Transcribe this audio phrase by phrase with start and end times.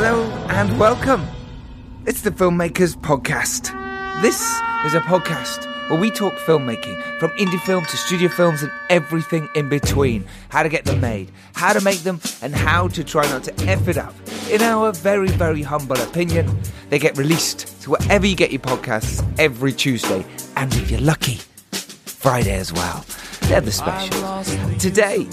[0.00, 1.26] Hello and welcome.
[2.06, 3.72] It's the Filmmakers Podcast.
[4.22, 4.40] This
[4.86, 9.48] is a podcast where we talk filmmaking from indie film to studio films and everything
[9.56, 10.24] in between.
[10.50, 13.66] How to get them made, how to make them, and how to try not to
[13.66, 14.14] F it up.
[14.48, 16.48] In our very, very humble opinion,
[16.90, 21.40] they get released to wherever you get your podcasts every Tuesday, and if you're lucky,
[21.72, 23.04] Friday as well.
[23.48, 24.56] They're the specials.
[24.80, 25.26] Today,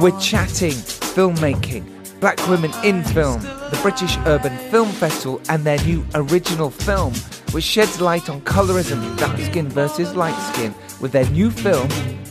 [0.00, 1.84] we're chatting filmmaking,
[2.20, 7.14] black women in film, the British Urban Film Festival, and their new original film,
[7.52, 11.88] which sheds light on colorism, dark skin versus light skin, with their new film,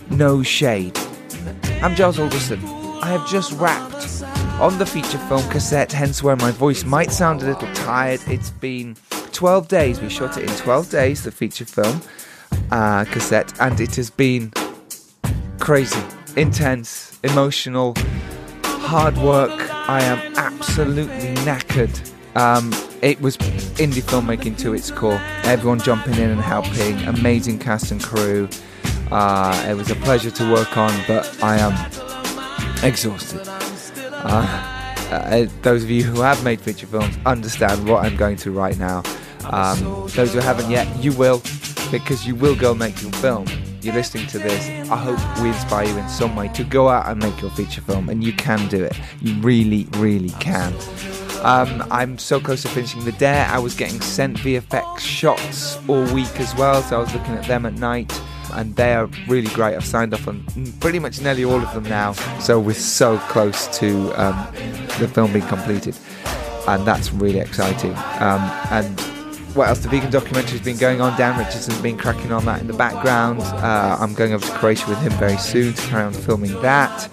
[0.10, 0.98] No Shade.
[1.82, 2.60] I'm Giles Alderson.
[3.02, 4.24] I have just wrapped
[4.60, 8.22] on the feature film cassette, hence where my voice might sound a little tired.
[8.28, 8.96] It's been
[9.32, 10.02] 12 days.
[10.02, 12.02] We shot it in 12 days, the feature film
[12.72, 14.52] uh, cassette, and it has been
[15.60, 16.02] crazy,
[16.36, 17.94] intense, emotional,
[18.64, 19.75] hard work.
[19.88, 22.12] I am absolutely knackered.
[22.36, 22.74] Um,
[23.04, 25.22] it was indie filmmaking to its core.
[25.44, 28.50] Everyone jumping in and helping, amazing cast and crew.
[29.12, 33.42] Uh, it was a pleasure to work on, but I am exhausted.
[34.12, 34.72] Uh,
[35.12, 38.78] uh, those of you who have made feature films understand what I'm going through right
[38.80, 39.04] now.
[39.52, 39.78] Um,
[40.16, 41.44] those who haven't yet, you will,
[41.92, 43.46] because you will go make your film.
[43.86, 44.90] You're listening to this.
[44.90, 47.82] I hope we inspire you in some way to go out and make your feature
[47.82, 49.00] film, and you can do it.
[49.22, 50.74] You really, really can.
[51.44, 53.46] Um, I'm so close to finishing the Dare.
[53.46, 57.46] I was getting sent VFX shots all week as well, so I was looking at
[57.46, 58.12] them at night,
[58.54, 59.76] and they are really great.
[59.76, 60.44] I've signed off on
[60.80, 64.48] pretty much nearly all of them now, so we're so close to um,
[64.98, 65.96] the film being completed,
[66.68, 67.92] and that's really exciting.
[68.20, 68.42] Um,
[68.72, 69.15] and
[69.56, 69.80] what else?
[69.80, 71.18] The vegan documentary's been going on.
[71.18, 73.42] Dan Richardson's been cracking on that in the background.
[73.42, 77.10] Uh, I'm going over to Croatia with him very soon to carry on filming that.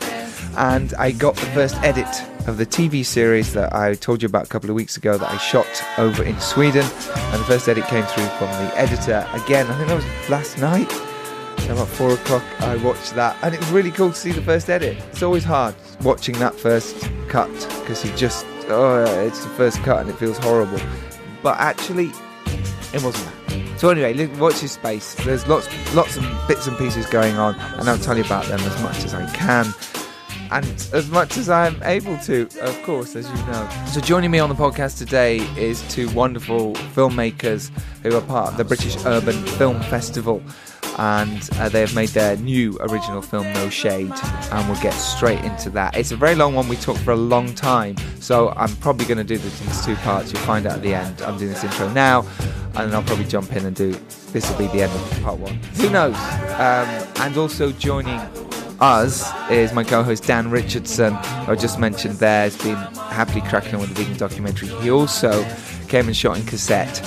[0.56, 2.08] And I got the first edit
[2.48, 5.30] of the TV series that I told you about a couple of weeks ago that
[5.30, 5.66] I shot
[5.98, 6.84] over in Sweden.
[6.84, 9.26] And the first edit came through from the editor.
[9.32, 10.91] Again, I think that was last night.
[11.60, 14.42] So about four o'clock, I watched that, and it was really cool to see the
[14.42, 14.97] first edit.
[15.12, 20.00] It's always hard watching that first cut because you just, oh, it's the first cut
[20.00, 20.81] and it feels horrible.
[21.41, 22.10] But actually,
[22.94, 23.78] it wasn't that.
[23.78, 25.14] So anyway, watch his space.
[25.25, 28.60] There's lots, lots of bits and pieces going on, and I'll tell you about them
[28.60, 29.66] as much as I can,
[30.50, 33.69] and as much as I'm able to, of course, as you know.
[33.86, 37.70] So joining me on the podcast today is two wonderful filmmakers
[38.02, 40.42] who are part of the British Urban Film Festival.
[40.98, 44.12] And uh, they have made their new original film, No Shade,
[44.50, 45.97] and we'll get straight into that.
[45.97, 46.69] It's a very long one.
[46.69, 50.00] We talked for a long time, so I'm probably going to do this in two
[50.02, 50.32] parts.
[50.32, 51.22] You'll find out at the end.
[51.22, 52.26] I'm doing this intro now,
[52.75, 53.94] and then I'll probably jump in and do
[54.32, 55.54] this will be the end of part one.
[55.76, 56.14] Who knows?
[56.14, 58.20] Um, and also joining
[58.81, 63.81] us is my co-host Dan Richardson, I just mentioned there, has been happily cracking on
[63.81, 64.69] with the vegan documentary.
[64.69, 65.44] He also
[65.88, 67.00] came and shot in cassette.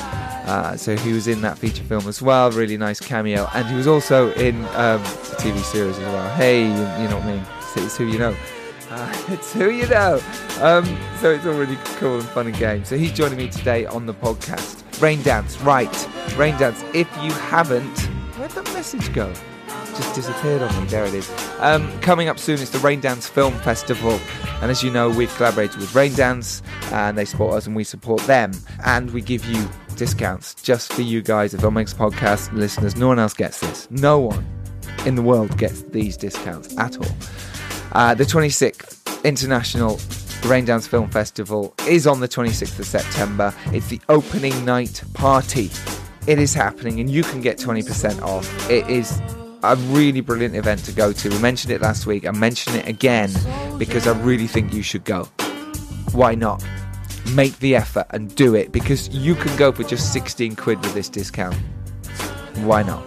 [0.46, 3.76] Uh, so he was in that feature film as well, really nice cameo, and he
[3.76, 6.36] was also in um, a TV series as well.
[6.36, 7.46] Hey, you, you know what I mean?
[7.58, 8.36] It's, it's who you know.
[8.92, 10.22] Uh, it's who you know.
[10.62, 10.86] Um,
[11.20, 12.86] so it's all really cool and fun and game.
[12.86, 14.84] So he's joining me today on the podcast.
[15.00, 15.92] Raindance, right?
[16.38, 16.84] Raindance.
[16.94, 17.98] If you haven't,
[18.38, 19.34] where'd that message go?
[19.68, 20.88] Just disappeared on me.
[20.88, 21.32] There it is.
[21.60, 24.20] Um, coming up soon is the Raindance Film Festival,
[24.62, 28.22] and as you know, we've collaborated with Raindance, and they support us, and we support
[28.24, 28.52] them,
[28.86, 32.96] and we give you discounts just for you guys, the Filmmakers Podcast listeners.
[32.96, 33.90] No one else gets this.
[33.90, 34.46] No one
[35.06, 37.16] in the world gets these discounts at all.
[37.92, 39.98] Uh, the 26th International
[40.46, 43.54] Raindance Film Festival is on the 26th of September.
[43.68, 45.72] It's the opening night party.
[46.28, 48.70] It is happening, and you can get 20% off.
[48.70, 49.22] It is
[49.64, 51.30] a really brilliant event to go to.
[51.30, 52.28] We mentioned it last week.
[52.28, 53.32] I mention it again
[53.78, 55.26] because I really think you should go.
[56.12, 56.64] Why not?
[57.34, 60.94] Make the effort and do it because you can go for just 16 quid with
[60.94, 61.56] this discount.
[62.58, 63.04] Why not?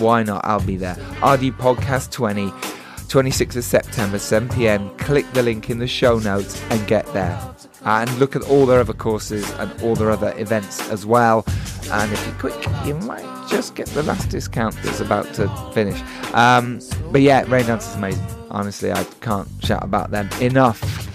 [0.00, 0.44] Why not?
[0.44, 0.94] I'll be there.
[1.18, 4.90] RD Podcast 20, 26th of September, 7 pm.
[4.96, 7.38] Click the link in the show notes and get there.
[7.84, 11.44] And look at all their other courses and all their other events as well.
[11.90, 16.00] And if you're quick, you might just get the last discount that's about to finish.
[16.34, 16.80] Um,
[17.10, 18.26] but yeah, Raindance is amazing.
[18.50, 21.09] Honestly, I can't shout about them enough.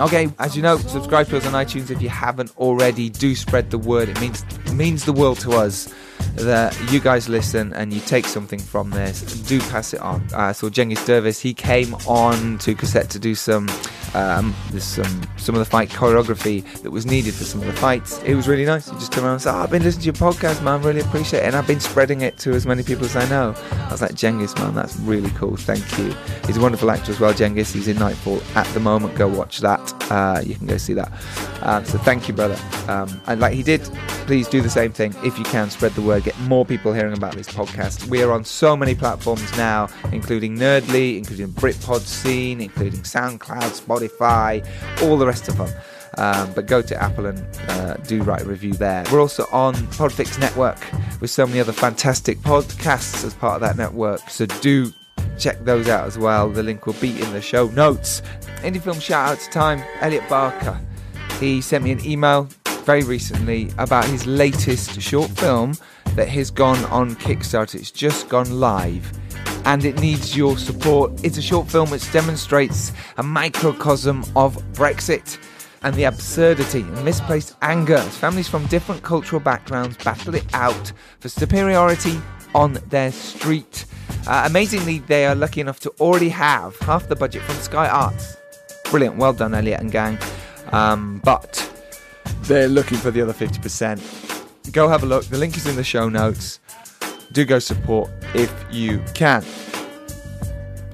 [0.00, 3.10] Okay, as you know, subscribe to us on iTunes if you haven't already.
[3.10, 4.08] Do spread the word.
[4.08, 4.42] It means
[4.72, 5.92] means the world to us
[6.36, 9.22] that you guys listen and you take something from this.
[9.42, 10.26] Do pass it on.
[10.32, 13.68] Uh, so Cengiz Dervis, he came on to cassette to do some
[14.12, 18.20] Um, some some of the fight choreography that was needed for some of the fights.
[18.24, 18.88] It was really nice.
[18.88, 20.82] You just turn around and say, oh, "I've been listening to your podcast, man.
[20.82, 23.54] Really appreciate it." And I've been spreading it to as many people as I know.
[23.86, 25.54] I was like, "Cengiz, man, that's really cool.
[25.56, 26.12] Thank you."
[26.44, 27.70] He's a wonderful actor as well, Cengiz.
[27.72, 29.14] He's in Nightfall at the moment.
[29.14, 29.94] Go watch that.
[30.10, 31.12] Uh, you can go see that.
[31.62, 32.58] Um, so thank you, brother.
[32.88, 33.80] Um, and like he did,
[34.26, 35.70] please do the same thing if you can.
[35.70, 36.09] Spread the word.
[36.18, 38.06] Get more people hearing about this podcast.
[38.06, 44.66] We are on so many platforms now, including Nerdly, including Britpod Scene, including SoundCloud, Spotify,
[45.02, 45.70] all the rest of them.
[46.18, 49.04] Um, but go to Apple and uh, do write a review there.
[49.12, 50.80] We're also on Podfix Network
[51.20, 54.28] with so many other fantastic podcasts as part of that network.
[54.28, 54.92] So do
[55.38, 56.48] check those out as well.
[56.50, 58.22] The link will be in the show notes.
[58.62, 60.80] Indie film shout out to time, Elliot Barker.
[61.38, 62.48] He sent me an email
[62.84, 65.76] very recently about his latest short film
[66.16, 67.76] that has gone on Kickstarter.
[67.76, 69.12] It's just gone live
[69.64, 71.12] and it needs your support.
[71.24, 75.38] It's a short film which demonstrates a microcosm of Brexit
[75.82, 80.92] and the absurdity and misplaced anger as families from different cultural backgrounds battle it out
[81.20, 82.20] for superiority
[82.54, 83.86] on their street.
[84.26, 88.36] Uh, amazingly, they are lucky enough to already have half the budget from Sky Arts.
[88.90, 90.18] Brilliant, well done, Elliot and gang.
[90.72, 91.66] Um, but
[92.42, 94.39] they're looking for the other 50%.
[94.72, 95.24] Go have a look.
[95.24, 96.60] The link is in the show notes.
[97.32, 99.44] Do go support if you can.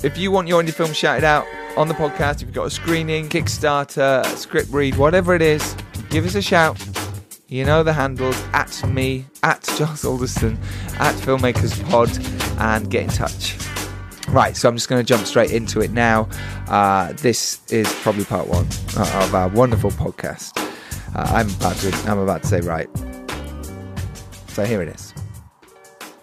[0.03, 1.47] If you want your indie film shouted out
[1.77, 5.77] on the podcast, if you've got a screening, Kickstarter, script read, whatever it is,
[6.11, 6.83] give us a shout.
[7.49, 10.59] You know the handles at me, at Giles Alderson,
[10.99, 12.11] at Filmmakers Pod,
[12.61, 13.57] and get in touch.
[14.29, 16.29] Right, so I'm just going to jump straight into it now.
[16.67, 18.67] Uh, this is probably part one
[18.97, 20.59] of our wonderful podcast.
[21.15, 22.89] Uh, I'm about to, I'm about to say right.
[24.56, 25.12] So here it is.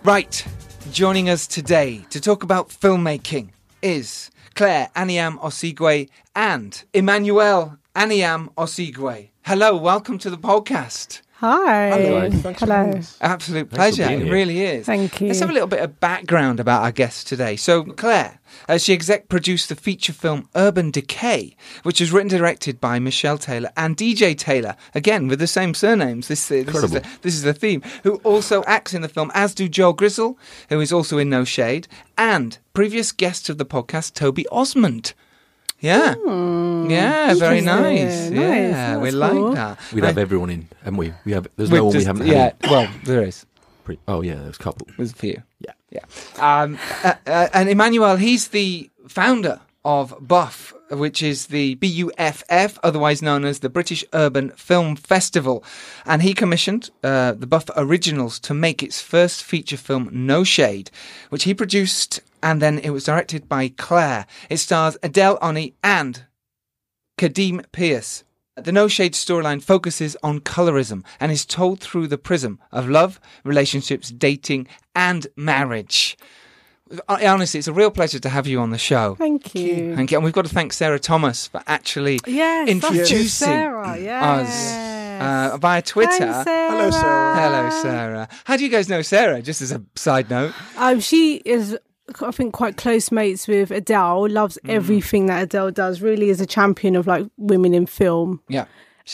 [0.04, 0.44] Right,
[0.92, 3.50] joining us today to talk about filmmaking
[3.84, 9.30] is Clare Anyiam-Osigwe and Emmanuel Anyiam-Osigwe.
[9.44, 11.22] Hello, welcome to the podcast.
[11.44, 11.90] Hi.
[11.90, 12.30] Hello.
[12.30, 13.02] Thanks Hello.
[13.20, 14.10] Absolute Thanks pleasure.
[14.10, 14.86] It really is.
[14.86, 15.28] Thank you.
[15.28, 17.58] Let's have a little bit of background about our guest today.
[17.58, 22.40] So, Clare, uh, she exec produced the feature film Urban Decay, which was written and
[22.40, 26.30] directed by Michelle Taylor and DJ Taylor, again with the same surnames.
[26.30, 27.82] This, uh, this, is, the, this is the theme.
[28.04, 31.44] Who also acts in the film, as do Joel Grizzle, who is also in No
[31.44, 35.14] Shade, and previous guest of the podcast, Toby Osmond.
[35.84, 36.16] Yeah.
[36.88, 38.00] yeah, very nice.
[38.00, 38.36] interesting.
[38.42, 39.80] Yeah, Nice, we that's like that.
[39.94, 41.14] We'd have everyone in, haven't we?
[41.26, 41.46] We have.
[41.58, 42.72] There's We've no one we haven't Yeah, had.
[42.72, 43.46] Well, there is.
[43.84, 44.88] Pre- oh yeah, there's a couple.
[44.96, 45.44] There's a few.
[45.60, 45.74] Yeah.
[45.92, 46.06] Yeah.
[46.40, 53.22] Um, uh, uh, and Emmanuel, he's the founder of Buff, which is the BUFF, otherwise
[53.22, 55.66] known as the British Urban Film Festival.
[56.06, 60.90] And he commissioned uh, the Buff Originals to make its first feature film, No Shade,
[61.30, 64.28] which he produced, and then it was directed by Clare.
[64.50, 66.26] It stars Adele Oni and
[67.18, 68.24] Kadeem Pierce.
[68.56, 73.20] The No Shade storyline focuses on colorism and is told through the prism of love,
[73.44, 76.16] relationships, dating, and marriage.
[77.10, 79.16] Honestly, it's a real pleasure to have you on the show.
[79.16, 79.96] Thank you.
[79.96, 80.18] Thank you.
[80.18, 83.98] And we've got to thank Sarah Thomas for actually Yes, introducing Sarah.
[83.98, 84.24] Yes.
[84.24, 86.12] us uh, via Twitter.
[86.12, 86.72] Thanks, Sarah.
[86.72, 87.36] Hello, Sarah.
[87.40, 88.30] Hello, Sarah.
[88.44, 89.42] How do you guys know Sarah?
[89.42, 90.54] Just as a side note.
[90.78, 91.76] Um, she is,
[92.22, 94.28] I think, quite close mates with Adele.
[94.30, 94.70] Loves Mm.
[94.72, 96.02] everything that Adele does.
[96.02, 98.42] Really is a champion of like women in film.
[98.50, 98.66] Yeah.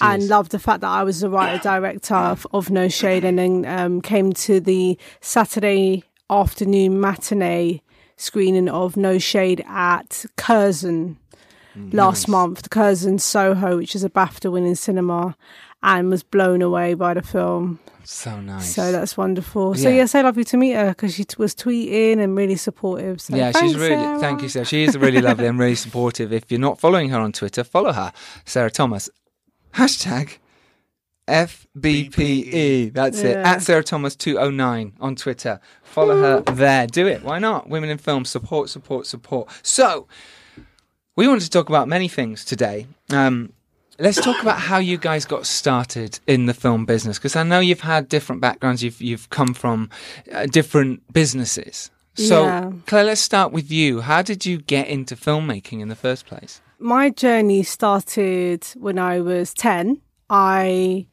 [0.01, 0.29] and is.
[0.29, 3.65] loved the fact that I was the writer director of, of No Shade, and then
[3.65, 7.81] um, came to the Saturday afternoon matinee
[8.17, 11.17] screening of No Shade at Curzon
[11.77, 11.93] Mm.
[11.93, 15.35] last month, the Curzon Soho, which is a BAFTA winning cinema,
[15.83, 17.79] and was blown away by the film.
[18.03, 18.73] so nice.
[18.73, 19.75] So that's wonderful.
[19.75, 19.97] So Yeah.
[19.97, 23.21] yeah, so lovely to meet her because she t- was tweeting and really supportive.
[23.21, 23.89] So yeah, she's really.
[23.95, 24.19] Sarah.
[24.19, 24.65] Thank you, Sarah.
[24.65, 26.33] She is really lovely and really supportive.
[26.33, 28.11] If you're not following her on Twitter, follow her,
[28.45, 29.09] Sarah Thomas.
[29.75, 30.37] Hashtag
[31.27, 32.93] FBPE.
[32.93, 33.37] That's it.
[33.37, 35.59] At Sarah Thomas 209 on Twitter.
[35.83, 36.87] Follow her there.
[36.87, 37.23] Do it.
[37.23, 37.69] Why not?
[37.69, 38.25] Women in film.
[38.25, 39.49] Support, support, support.
[39.63, 40.07] So,
[41.19, 42.87] we wanted to talk about many things today.
[43.11, 43.51] Um,
[44.05, 47.59] let's talk about how you guys got started in the film business because I know
[47.59, 48.81] you've had different backgrounds.
[48.83, 49.89] You've you've come from
[50.33, 51.91] uh, different businesses.
[52.15, 52.71] So, Yeah.
[52.87, 54.01] Clare, let's start with you.
[54.01, 56.61] How did you get into filmmaking in the first place?
[56.81, 59.99] my journey started when I was 10.
[60.29, 61.05] I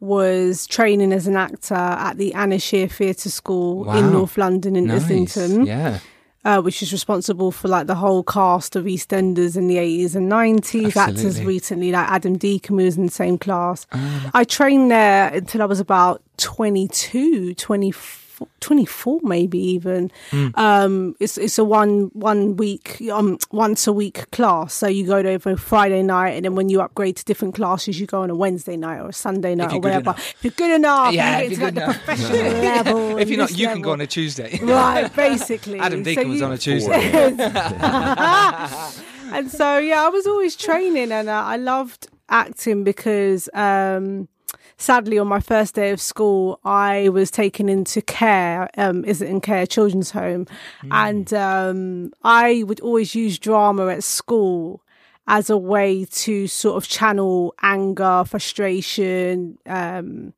[0.00, 1.74] was training as an actor
[2.08, 3.96] at the Anna Scher Theatre School Wow.
[3.98, 5.04] in North London in Nice.
[5.04, 6.00] Islington, Yeah.
[6.44, 10.30] Uh, which is responsible for like the whole cast of EastEnders in the 80s and
[10.30, 10.96] 90s.
[10.96, 13.86] Actors recently, like Adam Deacon, who was in the same class.
[14.34, 18.23] I trained there until I was about 22, 24,
[18.60, 20.10] 24 maybe even.
[20.30, 20.48] Hmm.
[20.54, 24.74] Um, it's it's a one one week um once a week class.
[24.74, 28.00] So you go to every Friday night, and then when you upgrade to different classes,
[28.00, 30.10] you go on a Wednesday night or a Sunday night or whatever.
[30.10, 30.34] enough.
[30.38, 32.04] If you're good enough, Yeah, you if get you're like the enough.
[32.04, 33.18] professional level.
[33.18, 34.58] if you're not, you can go on a Tuesday.
[34.62, 35.78] Right, basically.
[35.80, 37.12] Adam So Deacon was you- on a Tuesday.
[39.32, 44.28] and so yeah, I was always training, and uh, I loved acting because um,
[44.76, 49.28] sadly, on my first day of school, I was taken into care, um, is it
[49.28, 50.46] in care children's home,
[50.90, 54.82] and um, I would always use drama at school
[55.26, 59.58] as a way to sort of channel anger, frustration.
[59.66, 60.34] Um,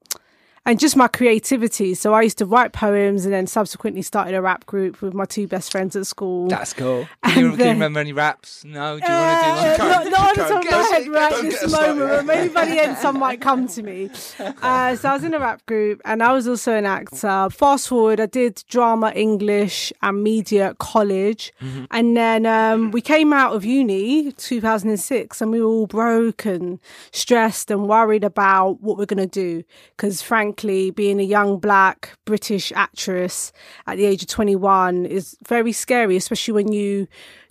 [0.66, 1.94] and just my creativity.
[1.94, 5.24] So I used to write poems and then subsequently started a rap group with my
[5.24, 6.48] two best friends at school.
[6.48, 7.08] That's cool.
[7.24, 8.64] Can you, And can you remember any raps?
[8.64, 8.98] No.
[8.98, 10.10] Do you Uh, want to do one?
[10.10, 12.64] not, not on the top of my head right don't this moment, but maybe by
[12.66, 14.10] the end some might come to me.
[14.62, 17.48] Uh, so I was in a rap group and I was also an actor.
[17.50, 21.52] Fast forward, I did drama, English, and media at college.
[21.62, 21.84] Mm-hmm.
[21.90, 26.80] And then um, we came out of uni 2006 and we were all broke and
[27.12, 29.62] stressed and worried about what we're going to do.
[29.96, 30.22] Because
[30.56, 33.52] frankly, being a young black British actress
[33.86, 37.06] at the age of 21 is very scary, especially when you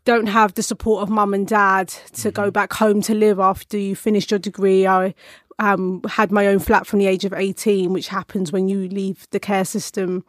[0.06, 3.78] don't have the support of mum and dad to go back home to live after
[3.78, 4.88] you finished your degree.
[4.88, 5.14] I
[5.60, 9.28] um, had my own flat from the age of 18, which happens when you leave
[9.30, 10.26] the care system.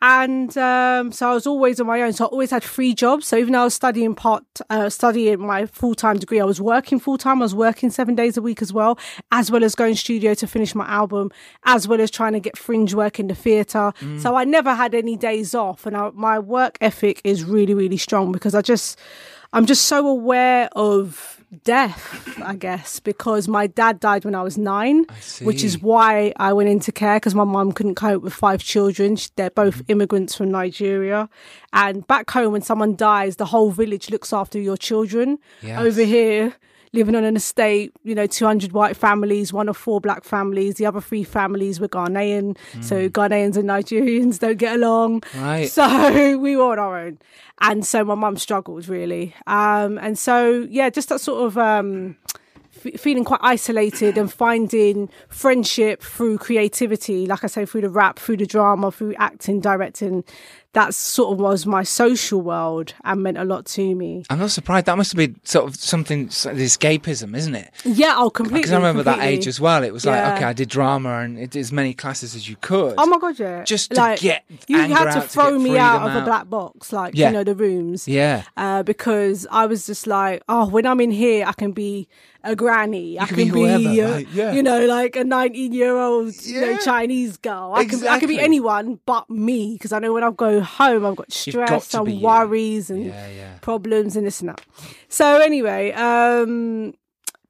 [0.00, 2.12] And um, so I was always on my own.
[2.12, 3.26] So I always had free jobs.
[3.26, 6.60] So even though I was studying part, uh, studying my full time degree, I was
[6.60, 7.38] working full time.
[7.38, 8.98] I was working seven days a week as well,
[9.32, 11.32] as well as going studio to finish my album,
[11.64, 13.92] as well as trying to get fringe work in the theatre.
[14.18, 15.84] So I never had any days off.
[15.84, 18.98] And I, my work ethic is really, really strong because I just,
[19.52, 24.58] I'm just so aware of death, I guess, because my dad died when I was
[24.58, 25.06] nine,
[25.42, 29.16] which is why I went into care because my mum couldn't cope with five children.
[29.36, 29.92] They're both Mm-hmm.
[29.92, 31.28] immigrants from Nigeria.
[31.72, 35.38] And back home, when someone dies, the whole village looks after your children.
[35.62, 35.80] Yes.
[35.80, 36.54] Over here,
[36.92, 40.86] living on an estate, you know, 200 white families, one of four black families, the
[40.86, 42.56] other three families were Ghanaian.
[42.80, 45.20] So Ghanaians and Nigerians don't get along.
[45.20, 45.42] Mm.
[45.42, 45.70] Right.
[45.70, 47.18] So we were on our own.
[47.60, 49.34] And so my mum struggled really.
[49.46, 52.16] Um, and so, yeah, just that sort of, um,
[52.84, 58.18] f- feeling quite isolated and finding friendship through creativity, like I say, through the rap,
[58.18, 60.24] through the drama, through acting, directing.
[60.74, 64.24] That sort of was my social world and meant a lot to me.
[64.28, 64.86] I'm not surprised.
[64.86, 67.72] That must have been sort of something, of escapism, isn't it?
[67.84, 68.60] Yeah, oh, completely.
[68.60, 69.82] Because I remember that age as well.
[69.82, 70.34] It was like, Yeah.
[70.34, 72.94] okay, I did drama and it did as many classes as you could.
[72.98, 73.64] Oh my god, yeah.
[73.64, 76.50] Just to like, get you had to out, throw get me out of a black
[76.50, 77.28] box, like Yeah.
[77.28, 78.06] you know the rooms.
[78.06, 78.42] Yeah.
[78.56, 82.08] Uh, because I was just like, oh, when I'm in here, I can be
[82.44, 83.18] a granny.
[83.18, 84.52] I can can be be, whoever, uh, right, yeah.
[84.52, 87.72] you know, like a 19 year old, you know, Chinese girl.
[87.74, 91.04] I can, I can be anyone but me because I know when I go home,
[91.06, 92.26] I've got got stress be and you.
[92.26, 93.58] worries and Yeah, yeah.
[93.60, 94.60] problems and this and that.
[95.08, 96.94] So anyway, um,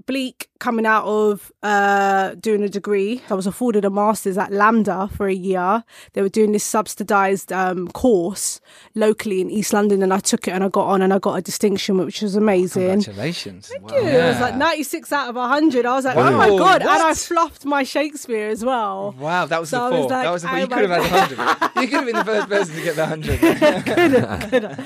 [0.09, 3.23] Bleak coming out of uh, doing a degree.
[3.31, 5.85] I was afforded a master's at LAMDA for a year.
[6.15, 8.61] They were doing this subsidized um, course
[8.97, 11.35] locally in East London, and I took it and I got on and I got
[11.35, 12.89] a distinction, which was amazing.
[13.03, 13.69] Congratulations.
[13.69, 13.99] Thank wow.
[13.99, 15.85] It was like 96 out of 100.
[15.87, 16.81] I was like, oh my God.
[16.81, 17.19] And I What?
[17.19, 19.15] fluffed my Shakespeare as well.
[19.19, 20.09] Wow, that was So the four.
[20.09, 20.57] like, that was the four.
[20.57, 21.83] oh You could have had hundred.
[21.83, 24.79] you could have been the first person to get the hundred.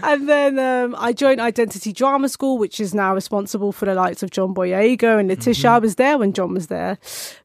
[0.02, 4.22] and then um, I joined Identity Drama School, which is now responsible for the likes
[4.22, 5.64] of John Boyega and Letitia.
[5.64, 5.74] Mm-hmm.
[5.74, 6.98] I was there when John was there.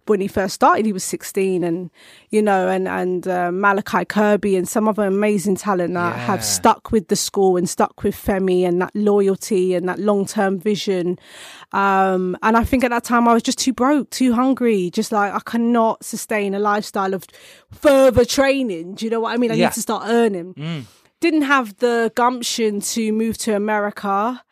[0.07, 1.89] When he first started, he was 16, and
[2.29, 6.91] you know, and and uh, Malachi Kirby and some other amazing talent that have stuck
[6.91, 11.17] with the school and stuck with Femi and that loyalty and that long term vision.
[11.71, 15.11] Um, and I think at that time I was just too broke, too hungry, just
[15.11, 17.25] like I cannot sustain a lifestyle of
[17.71, 18.95] further training.
[18.95, 19.51] Do you know what I mean?
[19.51, 19.65] I Yeah.
[19.67, 20.85] need to start earning
[21.21, 24.43] didn't have the gumption to move to America.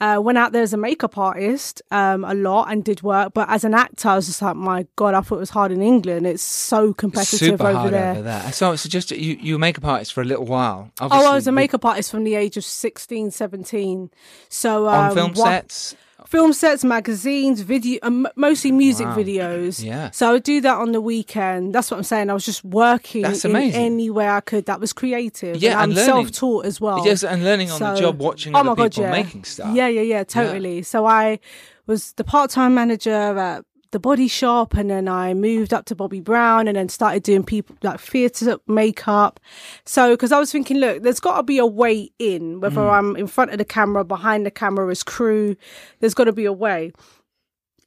[0.00, 3.46] Uh, went out there as a makeup artist um, a lot and did work, but
[3.50, 5.82] as an actor, I was just like, my god, I thought it was hard in
[5.82, 6.26] England.
[6.26, 8.10] It's so competitive Super over hard there.
[8.12, 8.52] over there.
[8.52, 10.90] So, so just you, you were makeup artist for a little while.
[11.02, 14.10] Oh, I was a makeup artist from the age of 16, 17.
[14.48, 15.94] So on um, film what- sets.
[16.26, 19.16] Film sets, magazines, video, um, mostly music Wow.
[19.16, 19.84] videos.
[19.84, 20.10] Yeah.
[20.10, 21.74] So I would do that on the weekend.
[21.74, 22.30] That's what I'm saying.
[22.30, 23.80] I was just working That's in amazing.
[23.82, 24.66] any way I could.
[24.66, 25.56] That was creative.
[25.56, 26.06] Yeah, and I'm and learning.
[26.26, 27.04] self-taught as well.
[27.04, 29.10] Yes, and learning on the job, watching Oh my God, yeah.
[29.10, 29.74] making stuff.
[29.74, 30.82] Yeah, yeah, yeah, totally.
[30.82, 31.38] So I
[31.86, 36.22] was the part-time manager at the body shop and then I moved up to Bobbi
[36.22, 39.40] Brown and then started doing people like theatre makeup.
[39.84, 42.92] So, cause I was thinking, look, there's got to be a way in, whether Mm.
[42.92, 45.56] I'm in front of the camera, behind the camera as crew,
[45.98, 46.92] there's got to be a way.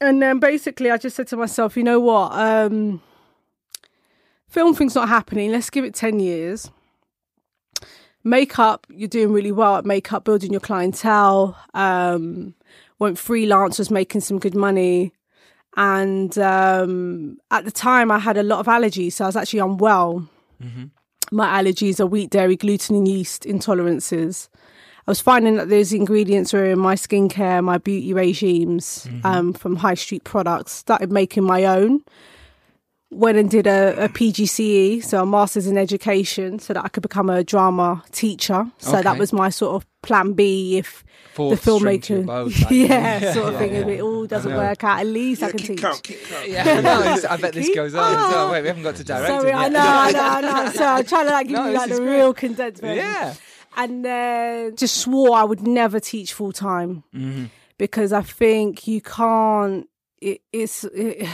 [0.01, 2.33] And then basically I just said to myself, you know what?
[2.33, 3.01] Um,
[4.49, 5.51] film thing's not happening.
[5.51, 6.69] Let's give it 10 years.
[8.25, 11.57] Makeup, you're doing really well at makeup, building your clientele.
[11.73, 12.55] Um,
[12.99, 15.13] went freelance, was making some good money.
[15.75, 19.59] And um, at the time, I had a lot of allergies, so I was actually
[19.59, 20.27] unwell.
[21.31, 24.49] My allergies are wheat, dairy, gluten, and yeast intolerances.
[25.07, 29.75] I was finding that those ingredients were in my skincare, my beauty regimes um, from
[29.77, 30.71] high street products.
[30.71, 32.03] Started making my own.
[33.11, 37.03] Went and did a, a PGCE, so a master's in education, so that I could
[37.03, 38.65] become a drama teacher.
[38.77, 42.25] So that was my sort of plan B if Fourth the string to your filmmaker,
[42.27, 43.33] bow type yeah, thing.
[43.33, 43.73] sort of thing.
[43.73, 45.81] If it all doesn't work out, at least I can keep teach.
[45.81, 46.47] count, keep count.
[46.47, 48.01] Yeah, no, I bet this Keep- goes on.
[48.11, 48.47] as well.
[48.47, 48.51] Ah.
[48.51, 50.71] Wait, we haven't got to direct Sorry, it I know, I know, I know.
[50.75, 52.15] So I'm trying to like give No, you like is the great.
[52.17, 52.97] real condensed version.
[52.97, 53.33] Yeah.
[53.75, 57.45] And then just swore I would never teach full time Mm-hmm.
[57.79, 59.89] because I think you can't.
[60.21, 60.83] It, it's.
[60.83, 61.27] It,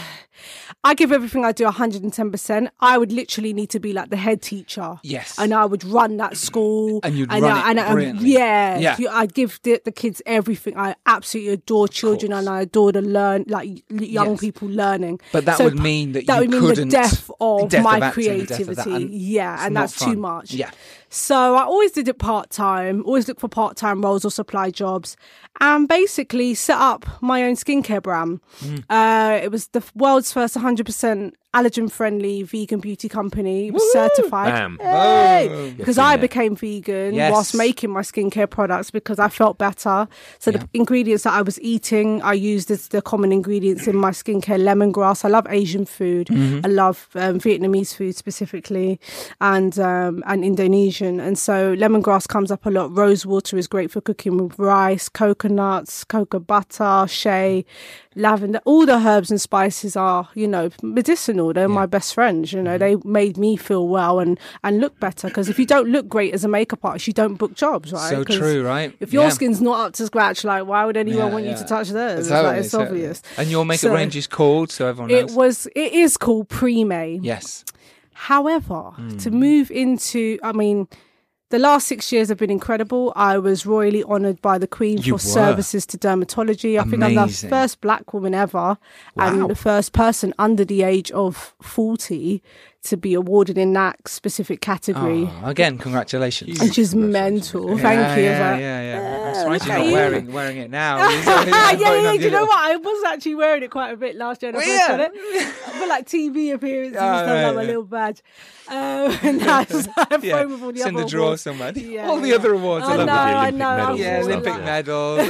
[0.84, 2.68] I give everything I do 110%.
[2.80, 4.98] I would literally need to be like the head teacher.
[5.02, 5.38] Yes.
[5.38, 7.00] And I would run that school.
[7.02, 8.30] And you'd and run I, it and I- brilliantly.
[8.30, 8.78] yeah.
[8.78, 8.96] Yeah.
[9.10, 10.76] I give the, the kids everything.
[10.78, 14.40] I absolutely adore children and I adore to learn, like young Yes.
[14.40, 15.20] people learning.
[15.32, 17.82] But that So would mean that that you would mean couldn't- the death of death
[17.84, 18.94] my of acting, the of that, creativity.
[18.94, 20.52] and yeah, and that's too much.
[20.52, 20.70] Yeah.
[21.10, 24.70] So I always did it part time, always look for part time roles or supply
[24.70, 25.16] jobs,
[25.60, 28.40] and basically set up my own skincare brand.
[28.60, 28.84] Mm.
[28.88, 33.70] Uh, it was the world's first 100% allergen friendly vegan beauty company.
[33.72, 34.52] Was certified.
[34.54, 34.76] Bam.
[34.76, 35.74] Boom.
[35.76, 37.32] Because You're I became vegan Yes.
[37.32, 40.06] whilst making my skincare products because I felt better.
[40.38, 40.58] So Yeah.
[40.58, 44.58] the ingredients that I was eating, I used as the common ingredients in my skincare.
[44.60, 45.24] Lemongrass.
[45.24, 46.28] I love Asian food.
[46.28, 46.60] Mm-hmm.
[46.64, 49.00] I love um, Vietnamese food specifically,
[49.40, 51.18] and um, and Indonesian.
[51.18, 52.96] And so lemongrass comes up a lot.
[52.96, 57.64] Rose water is great for cooking with rice, coconuts, cocoa butter, shea,
[58.14, 58.60] lavender.
[58.64, 61.39] All the herbs and spices are, you know, medicinal.
[61.52, 62.52] They're my best friends.
[62.52, 65.28] You know, they made me feel well and and look better.
[65.28, 68.10] Because if you don't look great as a makeup artist, you don't book jobs, right?
[68.10, 68.94] So true, right?
[69.00, 69.30] If your Yeah.
[69.30, 72.20] skin's not up to scratch, like why would anyone Yeah, want you to touch theirs?
[72.20, 73.00] It's, like, it's totally.
[73.00, 73.22] obvious.
[73.36, 75.34] And your makeup So- range is called, so everyone It knows.
[75.36, 75.66] was.
[75.74, 77.18] It is called Premae.
[77.22, 77.64] yes.
[78.14, 79.16] However, Hmm.
[79.18, 80.88] to move into, I mean,
[81.50, 83.12] the last six years have been incredible.
[83.16, 85.18] I was royally honoured by the Queen You for were.
[85.18, 86.80] services to dermatology.
[86.80, 88.78] I think I'm the first black woman ever
[89.16, 92.42] and the first person under the age of 40
[92.82, 95.28] to be awarded in that specific category.
[95.28, 96.60] Oh, again, congratulations.
[96.60, 97.76] Which is mental.
[97.76, 98.24] Yeah, Thank you.
[98.24, 99.09] Yeah, It's yeah, yeah.
[99.30, 99.92] I'm surprised look you're not you.
[99.92, 100.98] wearing, wearing it now.
[101.08, 102.58] yeah, yeah, do you know what?
[102.58, 104.50] I was actually wearing it quite a bit last year.
[104.50, 105.08] And I Well, yeah.
[105.40, 105.46] it.
[105.46, 107.66] For like TV appearances Oh, and stuff, right, like my yeah.
[107.66, 108.22] little badge.
[108.68, 108.76] Um,
[109.22, 111.42] and that's I've Yeah, with all the it's in other the drawer awards.
[111.42, 111.72] somewhere.
[111.76, 112.34] Yeah, All the yeah.
[112.36, 112.86] other awards.
[112.86, 113.36] I I love know, that.
[113.36, 113.76] I Olympic know.
[113.76, 114.64] medals Yeah, and stuff, Olympic yeah.
[114.64, 115.28] medals,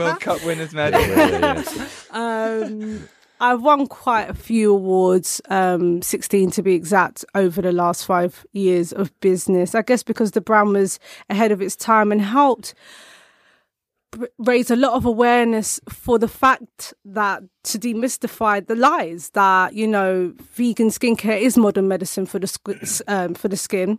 [0.00, 1.00] World Cup winners medal.
[1.00, 1.62] Yeah, yeah,
[2.12, 2.66] yeah.
[2.66, 3.08] um,
[3.40, 8.46] I've won quite a few awards, um, 16 to be exact, over the last five
[8.52, 9.74] years of business.
[9.74, 12.74] I guess because the brand was ahead of its time and helped
[14.38, 19.86] raise a lot of awareness for the fact that to demystify the lies that you
[19.86, 23.98] know vegan skincare is modern medicine for the squ- um, for the skin.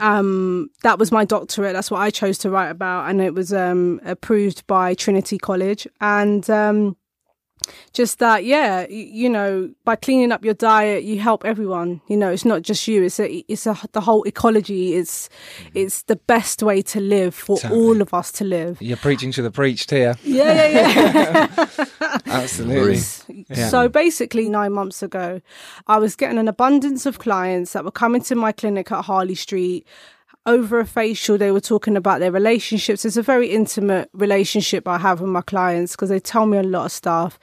[0.00, 1.72] Um, that was my doctorate.
[1.72, 5.86] That's what I chose to write about, and it was um, approved by Trinity College.
[6.00, 6.96] And um,
[7.92, 12.30] just that yeah you know by cleaning up your diet you help everyone you know
[12.30, 15.78] it's not just you it's a it's a the whole ecology it's mm-hmm.
[15.78, 17.80] it's the best way to live for Totally.
[17.80, 20.16] all of us to live You're preaching to the preached here.
[20.24, 21.86] yeah yeah yeah
[22.26, 22.98] Absolutely.
[23.48, 23.68] Yeah.
[23.68, 25.40] so basically 9 months ago
[25.86, 29.34] i was getting an abundance of clients that were coming to my clinic at harley
[29.34, 29.86] street
[30.46, 33.04] over a facial, they were talking about their relationships.
[33.04, 36.62] It's a very intimate relationship I have with my clients because they tell me a
[36.62, 37.38] lot of stuff.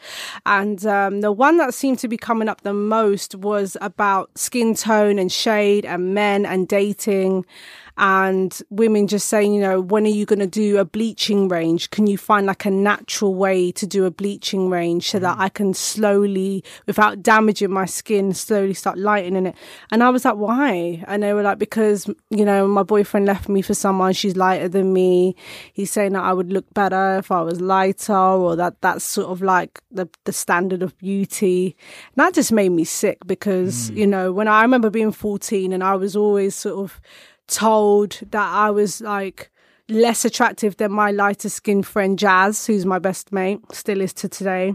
[0.46, 4.76] And um, the one that seemed to be coming up the most was about skin
[4.76, 7.46] tone and shade and men and dating
[7.98, 11.90] and women just saying, you know, when are you going to do a bleaching range?
[11.90, 15.42] Can you find like a natural way to do a bleaching range so that mm.
[15.42, 19.56] I can slowly, without damaging my skin, slowly start lightening it?
[19.92, 21.04] And I was like, why?
[21.08, 24.70] And they were like, because, you know, my boyfriend left me for someone, she's lighter
[24.70, 25.36] than me.
[25.74, 29.30] He's saying that I would look better if I was lighter or that that's sort
[29.30, 31.76] of like the, the standard of beauty.
[32.16, 33.98] And that just made me sick because, mm.
[33.98, 37.02] you know, when I remember being 14 and I was always sort of,
[37.48, 39.52] told that I was like
[39.90, 44.30] less attractive than my lighter skinned friend Jazz, who's my best mate, still is to
[44.30, 44.74] today.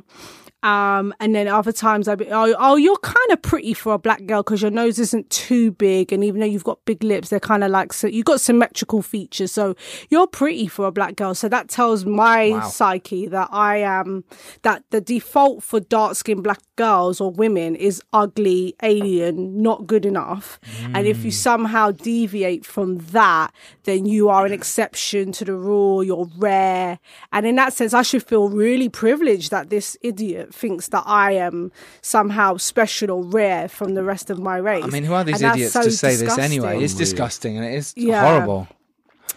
[0.63, 3.99] Um, and then other times I'd be, oh, oh you're kind of pretty for a
[3.99, 6.13] black girl because your nose isn't too big.
[6.13, 9.03] And even though you've got big lips, they're kind of like, so you've got symmetrical
[9.03, 9.53] features.
[9.53, 9.77] So
[10.11, 11.35] you're pretty for a black girl.
[11.35, 12.69] So that tells my Wow.
[12.69, 14.25] psyche that I am,
[14.63, 20.05] that the default for dark skinned black girls or women is ugly, alien, not good
[20.05, 20.59] enough.
[20.95, 23.53] And if you somehow deviate from that,
[23.85, 26.03] then you are an exception to the rule.
[26.03, 26.99] You're rare.
[27.33, 31.33] And in that sense, I should feel really privileged that this idiot thinks that I
[31.33, 31.71] am
[32.03, 34.85] somehow special or rare from the rest of my race.
[34.85, 36.83] I mean, who are these And idiots so to say this anyway?
[36.83, 38.23] It's disgusting and it is Yeah.
[38.25, 38.69] horrible.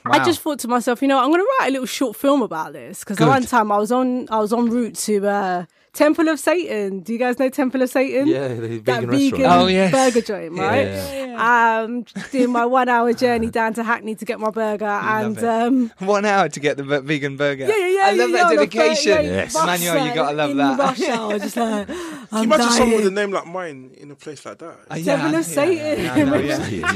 [0.05, 2.41] I just thought to myself, you know, I'm going to write a little short film
[2.41, 5.65] about this because one time I was on I was en route to uh,
[5.99, 7.03] Temple of Seitan.
[7.03, 8.25] Do you guys know Temple of Seitan?
[8.25, 9.61] Yeah, the that vegan vegan restaurant.
[9.63, 9.91] Oh, yes.
[9.91, 10.87] burger joint, Yeah, right?
[10.87, 15.37] yeah, Um, doing my one hour journey down to Hackney to get my burger, and
[15.43, 17.67] um, One hour to get the v- vegan burger.
[17.67, 18.01] yeah, yeah, yeah.
[18.05, 19.11] I love yeah, that dedication.
[19.13, 19.53] 38 Yes.
[19.53, 20.79] bus, Emmanuel, you gotta love in that.
[20.79, 24.11] Rush hour, just like, Can I'm you imagine someone with a name like mine in
[24.11, 24.77] a place like that?
[24.89, 25.97] Uh, yeah, Temple of yeah, Seitan.
[25.99, 26.93] yeah, I yeah.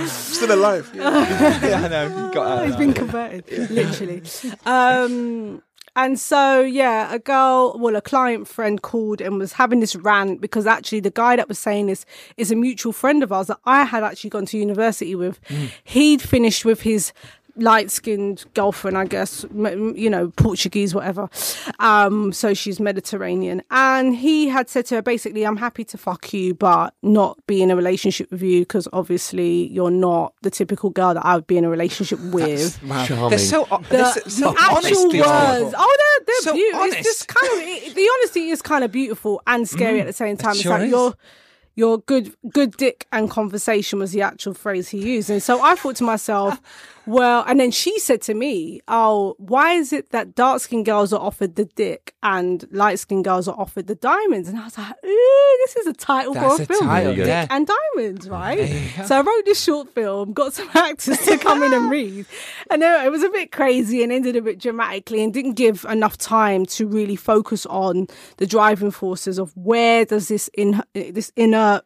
[0.00, 0.06] yeah.
[0.06, 0.90] Still alive.
[0.92, 1.66] Yeah.
[1.68, 2.30] yeah, I know.
[2.34, 4.22] Got Oh, uh, he's been converted, literally.
[4.66, 5.62] Um,
[5.96, 10.40] and so, yeah, a girl, well, a client friend called and was having this rant
[10.40, 13.58] because actually the guy that was saying this is a mutual friend of ours that
[13.64, 15.42] I had actually gone to university with.
[15.48, 15.70] Mm.
[15.82, 17.12] He'd finished with his
[17.60, 21.28] light skinned girlfriend, I guess, you know, Portuguese, whatever.
[21.78, 23.62] Um, so she's Mediterranean.
[23.70, 27.62] And he had said to her, basically, I'm happy to fuck you, but not be
[27.62, 31.46] in a relationship with you because obviously you're not the typical girl that I would
[31.46, 32.82] be in a relationship with.
[32.82, 33.04] Wow.
[33.04, 33.30] Charming.
[33.30, 35.74] They're so, o- The, they're so, the actual honest, words.
[35.78, 36.80] Oh, they're, they're So beautiful.
[36.80, 36.98] honest.
[36.98, 40.12] It's just kind of it, the honesty is kind of beautiful and scary at the
[40.12, 40.52] same time.
[40.52, 40.90] It's sure like is.
[40.90, 41.14] your
[41.76, 45.76] your good good dick and conversation was the actual phrase he used, and so I
[45.76, 46.60] thought to myself,
[47.10, 51.12] well, and then she said to me, "Oh, why is it that dark skinned girls
[51.12, 54.78] are offered the dick and light skinned girls are offered the diamonds?" And I was
[54.78, 57.24] like, "Ooh, this is a title That's for a a film." title, go.
[57.24, 57.46] yeah.
[57.50, 58.68] and diamonds, right?
[59.06, 62.26] So I wrote this short film, got some actors to come in and read.
[62.70, 65.84] And then it was a bit crazy and ended a bit dramatically and didn't give
[65.86, 70.82] enough time to really focus on the driving forces of where does this in uh,
[70.94, 71.82] this inner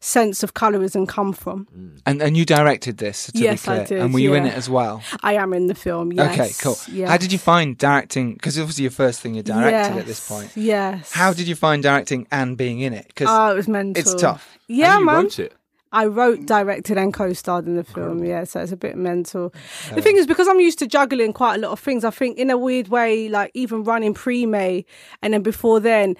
[0.00, 1.66] sense of colorism come from.
[1.76, 2.00] Mm.
[2.06, 4.54] And and you directed this, to Yes, be I did, and were you in it
[4.54, 5.02] as well?
[5.22, 6.32] I am in the film, yes.
[6.32, 6.76] Okay, cool.
[6.94, 7.08] Yes.
[7.08, 8.34] How did you find directing?
[8.34, 10.50] Because obviously your first thing you directed at this point.
[10.56, 11.12] Yes.
[11.12, 13.06] How did you find directing and being in it?
[13.08, 14.00] Because Oh, it was mental.
[14.00, 14.56] it's tough.
[14.68, 15.14] Yeah, and you man.
[15.24, 15.52] wrote it.
[15.90, 18.22] I wrote, directed, and co-starred in the film.
[18.22, 19.54] Yeah, so it's a bit mental.
[19.94, 22.36] The thing is, because I'm used to juggling quite a lot of things, I think
[22.36, 24.84] in a weird way, like even running Premae,
[25.22, 26.14] and then before then,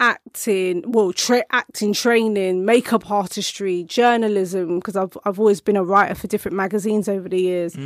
[0.00, 6.14] acting, well, tra- acting training, makeup artistry, journalism, because I've I've always been a writer
[6.14, 7.76] for different magazines over the years.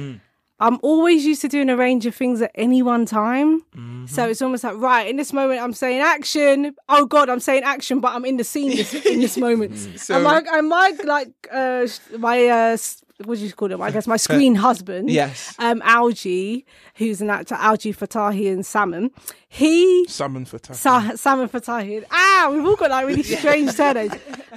[0.63, 3.63] I'm always used to doing a range of things at any one time.
[4.07, 6.75] So it's almost like, right, in this moment, I'm saying action.
[6.89, 9.75] Oh God, I'm saying action, but I'm in the scene this, in this moment.
[9.99, 11.87] So- am I, am I like, uh,
[12.19, 12.77] my, uh,
[13.25, 13.83] what do you call him?
[13.83, 15.11] I guess my screen husband.
[15.11, 15.55] Yes.
[15.59, 16.65] Um, Algie,
[16.97, 19.11] who's an actor, Algie Fatahi and Salmon.
[19.49, 20.75] He, Salmon for taco.
[20.75, 22.05] Sa- Salmon Fatahi.
[22.11, 24.15] Ah, we've all got like really strange surnames.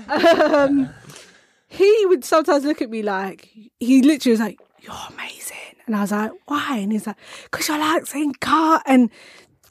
[0.08, 0.90] Um,
[1.68, 3.50] he would sometimes look at me like,
[3.80, 5.58] he literally was like, you're amazing.
[5.86, 6.78] And I was like, why?
[6.78, 7.18] And he's like,
[7.52, 9.10] because you're like saying cut and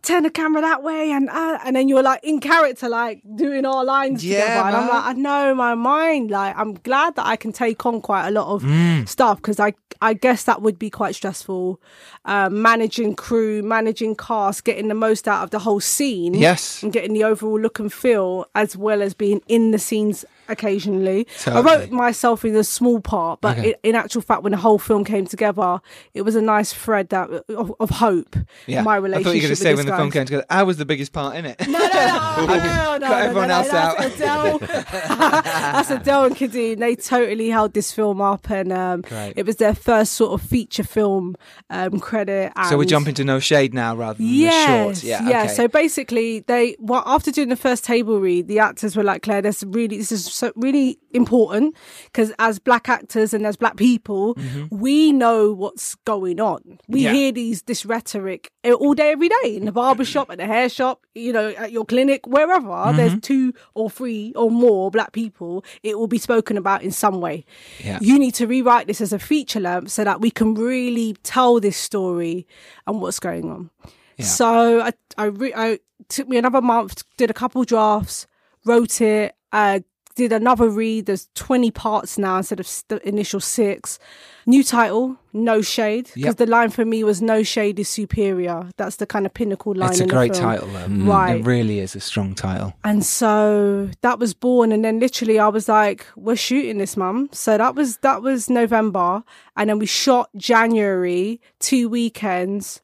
[0.03, 1.11] turn the camera that way.
[1.12, 4.67] And uh, and then you're like in character, like doing our lines Yeah, together.
[4.69, 6.31] And I'm like, I know my mind.
[6.31, 9.09] Like, I'm glad that I can take on quite a lot of Mm.
[9.09, 11.81] stuff because I, I guess that would be quite stressful.
[12.25, 16.83] Um, managing crew, managing cast, getting the most out of the whole scene Yes.
[16.83, 21.27] and getting the overall look and feel as well as being in the scenes occasionally.
[21.47, 23.71] I wrote myself in a small part, but Okay.
[23.83, 25.81] in, in actual fact, when the whole film came together,
[26.15, 28.37] it was a nice thread that of, of hope.
[28.67, 28.83] Yeah.
[28.83, 29.25] my I relationship.
[29.25, 31.13] thought you were going to say when the film came together, I was the biggest
[31.13, 31.57] part in it.
[31.67, 34.59] No, no, no, no, no, no, Cut everyone no, else that's out.
[34.59, 34.59] Adele.
[35.23, 36.79] that's Adele and Kadeem.
[36.79, 39.05] They totally held this film up, and um,
[39.37, 41.37] it was their first sort of feature film
[41.71, 42.53] um, credit.
[42.69, 45.05] so we're jumping to No Shade now rather than the Yes, short.
[45.05, 45.49] Yeah, okay.
[45.49, 49.43] So basically, they well after doing the first table read, the actors were like, "Clare,
[49.43, 54.37] this really, this is so really important because as black actors and as black people,
[54.71, 56.79] we know what's going on.
[56.88, 57.12] We Yeah.
[57.12, 60.68] hear these this rhetoric all day, every day in the barber shop, at the hair
[60.68, 62.92] shop, you know, at your clinic, wherever.
[62.97, 65.64] There's two or three or more black people.
[65.83, 67.45] It will be spoken about in some way.
[67.85, 67.99] Yeah.
[68.01, 71.61] You need to rewrite this as a feature length so that we can really tell
[71.61, 72.47] this story
[72.87, 73.71] and what's going on.
[74.18, 78.29] So I, I, re- I took me another month, did a couple drafts,
[78.64, 79.81] wrote it, uh,
[80.14, 81.07] did another read.
[81.07, 83.98] There's 20 parts now instead of the initial six.
[84.44, 86.37] New title, No Shade, because Yep.
[86.37, 88.68] the line for me was No Shade is superior.
[88.77, 89.90] That's the kind of pinnacle line.
[89.90, 90.87] It's a great title, though.
[90.88, 91.07] Mm.
[91.09, 91.37] Right.
[91.40, 92.75] It really is a strong title.
[92.83, 97.29] And so that was born, and then literally I was like, "We're shooting this, mum."
[97.33, 99.22] So that was that was November,
[99.57, 102.81] and then we shot January, two weekends.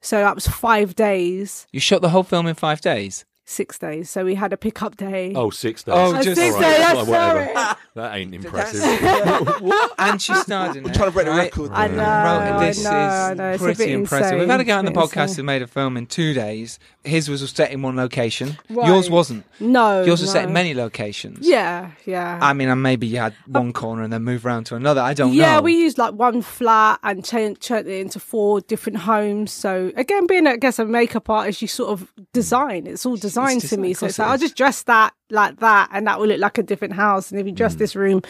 [0.00, 3.24] So that was five days, You shot the whole film in five days.
[3.48, 4.10] Six days.
[4.10, 5.32] So we had a pickup day.
[5.34, 5.94] Oh, six days.
[5.96, 6.80] Oh, Uh, just- six All right, days.
[6.80, 7.52] well, That's whatever.
[7.54, 7.74] sorry.
[7.94, 9.60] That ain't impressive.
[9.62, 9.92] what?
[9.98, 11.38] And she starred in We're trying to break the right?
[11.44, 11.70] record.
[11.72, 13.50] I know, Right, I this know, I know.
[13.50, 14.38] is It's a pretty bit impressive.
[14.38, 15.36] We've had a guy on the podcast insane.
[15.36, 16.78] who made a film in two days.
[17.04, 18.58] His was set in one location.
[18.68, 18.86] Right.
[18.86, 19.44] Yours wasn't.
[19.58, 21.48] No, Yours was set in many locations.
[21.48, 22.38] Yeah, yeah.
[22.42, 25.00] I mean, and maybe you had one corner and then move around to another.
[25.00, 25.52] I don't yeah, know.
[25.54, 29.50] Yeah, we used like one flat and turned turned it into four different homes.
[29.52, 32.86] So again, being I guess a makeup artist, you sort of design.
[32.86, 33.90] It's all designed to me.
[33.92, 36.58] of So it's like I'll just dress that like that, and that will look like
[36.58, 37.30] a different house.
[37.30, 37.78] And if you dress Mm.
[37.78, 38.22] this room,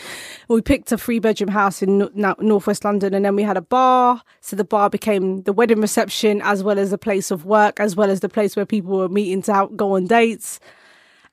[0.48, 3.56] we picked a three bedroom house in no- no- northwest London, and then we had
[3.56, 4.22] a bar.
[4.40, 7.94] So the bar became the wedding reception, as well as the place of work, as
[7.96, 10.58] well as the place where people were meeting to out, go on dates.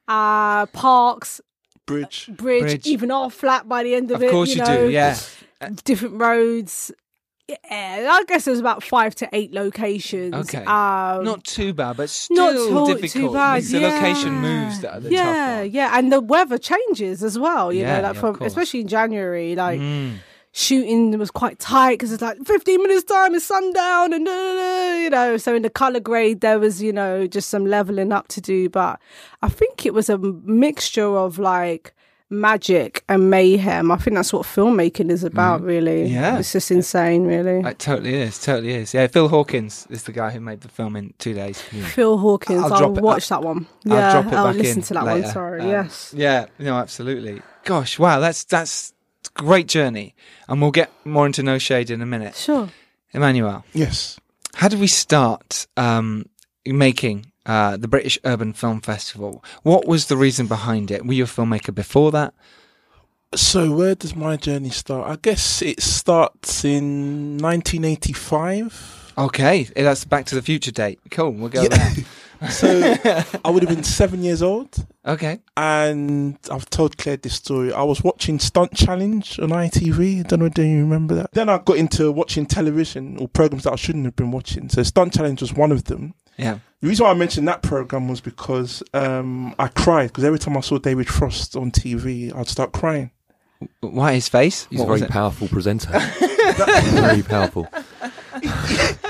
[0.07, 1.41] Uh parks,
[1.87, 2.29] Bridge.
[2.31, 2.87] bridge, Bridge.
[2.87, 4.25] even our flat by the end of, Of it.
[4.27, 4.89] Of course you, know do.
[4.91, 5.17] Yeah.
[5.83, 6.91] different roads.
[7.47, 7.57] Yeah,
[8.11, 10.33] I guess there's about five to eight locations.
[10.33, 10.63] Okay.
[10.65, 13.31] Um, Not too bad, but still not too, difficult.
[13.31, 13.57] too bad.
[13.59, 13.87] It's the yeah.
[13.93, 17.71] location moves that are the yeah, yeah, and the weather changes as well.
[17.71, 20.15] You Yeah, know, like yeah, from especially in January, like Mm.
[20.53, 24.55] shooting was quite tight because it's like 15 minutes time is sundown and da, da,
[24.55, 28.13] da, you know so in the color grade there was you know just some leveling
[28.13, 28.97] up to do but
[29.41, 31.93] i think it was a mixture of like
[32.29, 36.11] magic and mayhem i think that's what filmmaking is about really Mm.
[36.11, 36.39] Yeah.
[36.39, 38.39] it's just insane really It totally is.
[38.41, 38.93] Totally is.
[38.93, 41.61] Yeah, Phil Hawkins is the guy who made the film in two days.
[41.95, 42.63] Phil Hawkins.
[42.63, 43.67] I'll I'll, drop it- watch that one.
[43.89, 45.21] I'll Yeah, drop it I'll back listen in to that later.
[45.23, 45.31] one.
[45.33, 45.61] Sorry.
[45.61, 46.13] Um, yes.
[46.17, 47.41] Yeah, no, absolutely.
[47.63, 48.93] Gosh, wow, that's that's
[49.35, 50.15] great journey,
[50.47, 52.35] and we'll get more into No Shade in a minute.
[52.35, 52.69] Sure.
[53.13, 54.19] Emmanuel, Yes.
[54.55, 56.25] how did we start um,
[56.65, 59.43] making uh, the British Urban Film Festival?
[59.63, 61.05] What was the reason behind it?
[61.05, 62.33] Were you a filmmaker before that?
[63.35, 65.09] So where does my journey start?
[65.09, 69.13] I guess it starts in 1985.
[69.17, 70.99] Okay, that's Back to the Future date.
[71.11, 71.69] Cool, we'll go Yeah.
[71.69, 71.91] there.
[72.49, 72.93] So
[73.45, 77.71] I would have been seven years old, Okay, and I've told Clare this story.
[77.71, 80.19] I was watching Stunt Challenge on ITV.
[80.19, 81.31] I don't know, do you remember that?
[81.31, 84.67] Then I got into watching television or programs that I shouldn't have been watching.
[84.67, 86.13] So Stunt Challenge was one of them.
[86.37, 86.59] Yeah.
[86.81, 90.55] The reason why I mentioned that program was because um, I cried because every time
[90.55, 93.09] I saw David Frost on TV, I'd start crying.
[93.79, 94.67] Why his face?
[94.69, 95.97] He's What a very powerful presenter.
[95.97, 97.67] very powerful.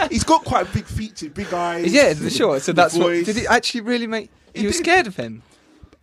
[0.09, 1.91] He's got quite big features, big eyes.
[1.91, 2.59] Yeah, sure.
[2.59, 3.25] So the that's what.
[3.25, 4.77] Did it actually really make It you were did.
[4.77, 5.41] scared of him?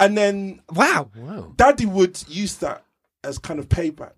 [0.00, 1.10] And then Wow.
[1.16, 1.52] Wow.
[1.56, 2.84] Daddy would use that
[3.24, 4.12] as kind of payback.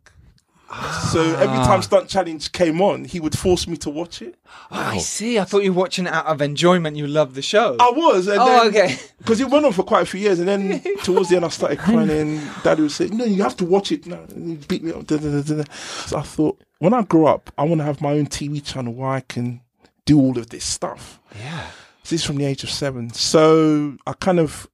[1.12, 1.66] So every Ah.
[1.66, 4.34] time Stunt Challenge came on, he would force me to watch it.
[4.72, 5.38] Oh, I see.
[5.38, 6.96] I thought you were watching it out of enjoyment.
[6.96, 7.76] You love the show.
[7.78, 8.98] I was, and Oh, then, okay.
[9.18, 11.48] Because it went on for quite a few years, and then towards the end, I
[11.48, 12.10] started crying.
[12.10, 14.92] And Daddy would say, "No, you have to watch it." No, and he'd beat me
[14.92, 15.06] up.
[15.06, 15.72] Da, da, da, da, da.
[16.06, 18.92] So I thought, when I grow up, I want to have my own TV channel
[18.94, 19.60] where I can
[20.06, 21.20] do all of this stuff.
[21.38, 21.66] Yeah.
[22.02, 23.12] This is from the age of seven.
[23.14, 24.68] So I kind of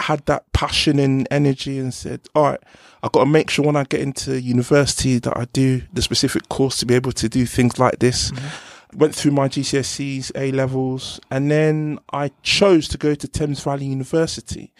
[0.00, 2.60] had that passion and energy and said, all right,
[3.02, 6.48] I've got to make sure when I get into university that I do the specific
[6.48, 8.30] course to be able to do things like this.
[8.30, 8.98] Mm-hmm.
[8.98, 13.84] Went through my GCSEs, A levels, and then I chose to go to Thames Valley
[13.84, 14.72] University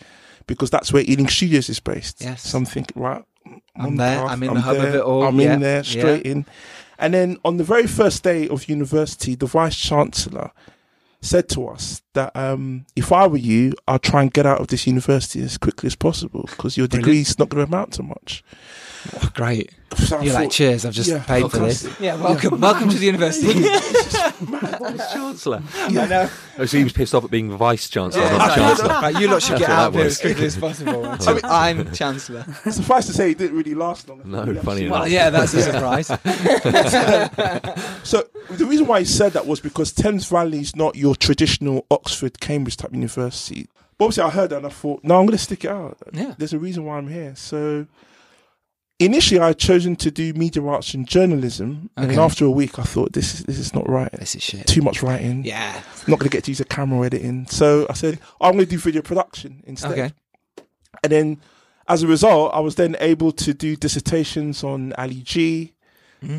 [0.47, 2.23] because that's where Ealing Studios is based.
[2.23, 2.43] Yes.
[2.43, 3.23] So I'm thinking, right,
[3.77, 5.77] I'm on there, path, I'm in the hub of it all, I'm yeah, in there,
[5.77, 5.83] yeah.
[5.83, 6.47] straight in.
[6.99, 10.53] And then on the very first day of university, the vice chancellor
[11.21, 14.69] said to us that um, if I were you, I'd try and get out of
[14.69, 17.07] this university as quickly as possible because your Brilliant.
[17.07, 18.45] degree's not going to amount to much.
[19.15, 19.71] Oh, great.
[19.97, 20.85] So You're like, cheers.
[20.85, 21.89] I've just yeah, paid for this.
[21.99, 22.17] Yeah.
[22.17, 22.61] Welcome.
[22.61, 23.53] Welcome to the university.
[23.63, 25.63] Vice Chancellor.
[25.75, 26.31] I know.
[26.59, 28.55] Oh, so he was pissed off at being Vice Chancellor, Yeah, not right.
[28.57, 28.89] Chancellor.
[28.89, 30.15] Right, you lot should That's get what out that of here was.
[30.15, 31.07] as quickly as possible.
[31.51, 32.45] I'm Chancellor.
[32.71, 34.23] Suffice to say, it didn't really last long.
[34.25, 35.01] No, We funny enough.
[35.01, 36.09] Well, yeah, that's a surprise.
[38.05, 41.85] So the reason why he said that was because Thames Valley is not your traditional
[41.91, 43.69] Oxford, Cambridge type university.
[43.99, 45.99] But obviously, I heard that and I thought, no, I'm going to stick it out.
[46.13, 46.35] Yeah.
[46.39, 47.35] There's a reason why I'm here.
[47.37, 47.87] So
[48.99, 52.79] initially, I had chosen to do media arts and journalism, and then after a week,
[52.79, 54.11] I thought this is this is not right.
[54.13, 54.67] This is shit.
[54.67, 55.45] Too much writing.
[55.45, 55.83] Yeah.
[56.07, 57.47] Not going to get to use a camera editing.
[57.47, 59.93] So I said, I'm going to do video production instead.
[59.93, 60.13] Okay.
[61.03, 61.41] And then
[61.87, 65.75] as a result, I was then able to do dissertations on Ali G,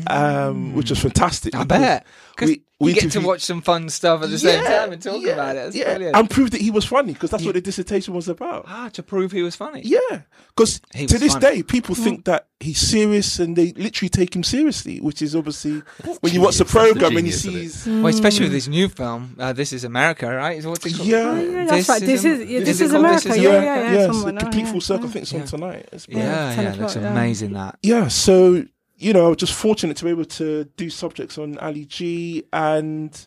[0.06, 1.54] um, which was fantastic.
[1.54, 2.06] I bet.
[2.34, 4.92] Because we- we you get to watch some fun stuff at the same Yeah, time
[4.94, 5.64] and talk yeah, about it.
[5.64, 5.84] That's yeah.
[5.90, 6.16] brilliant.
[6.16, 8.64] And prove that he was funny because that's what the dissertation was about.
[8.68, 9.82] ah, to prove he was funny.
[9.84, 10.22] Yeah,
[10.56, 11.56] because to this funny.
[11.56, 15.82] day, people think that he's serious and they literally take him seriously, which is obviously
[16.22, 16.56] when you watch the Genius.
[16.56, 17.96] That's the program and he genius of it.
[18.00, 20.56] Well, especially with this new film, uh, This is America, right?
[20.56, 21.06] Is what's it called?
[21.06, 21.18] Yeah.
[21.18, 22.00] Oh, yeah, that's right.
[22.00, 23.28] This is- yeah, this is called America.
[23.28, 23.92] This Yeah, yeah, yeah.
[23.92, 25.06] yeah, it's it's on a now, complete full circle.
[25.06, 25.86] I think it's on tonight.
[26.08, 26.18] Yeah,
[26.62, 27.52] yeah, it looks amazing.
[27.52, 28.08] That yeah.
[28.08, 28.64] So
[29.00, 32.44] you know, I was just fortunate to be able to do subjects on Ali G,
[32.52, 33.26] and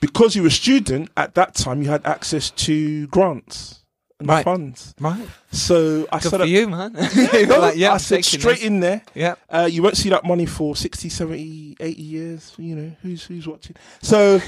[0.00, 3.76] because you were a student at that time, you had access to grants
[4.18, 4.44] and Right.
[4.44, 4.94] funds.
[5.00, 5.26] right.
[5.50, 6.48] So I Good set for up.
[6.48, 6.92] you, man.
[7.48, 8.62] No, like, yeah, I said straight this.
[8.64, 9.02] in there.
[9.14, 9.34] Yeah.
[9.48, 12.52] Uh, you won't see that money for 60, 70, 80 years.
[12.58, 13.76] You know, who's who's watching.
[14.02, 14.40] So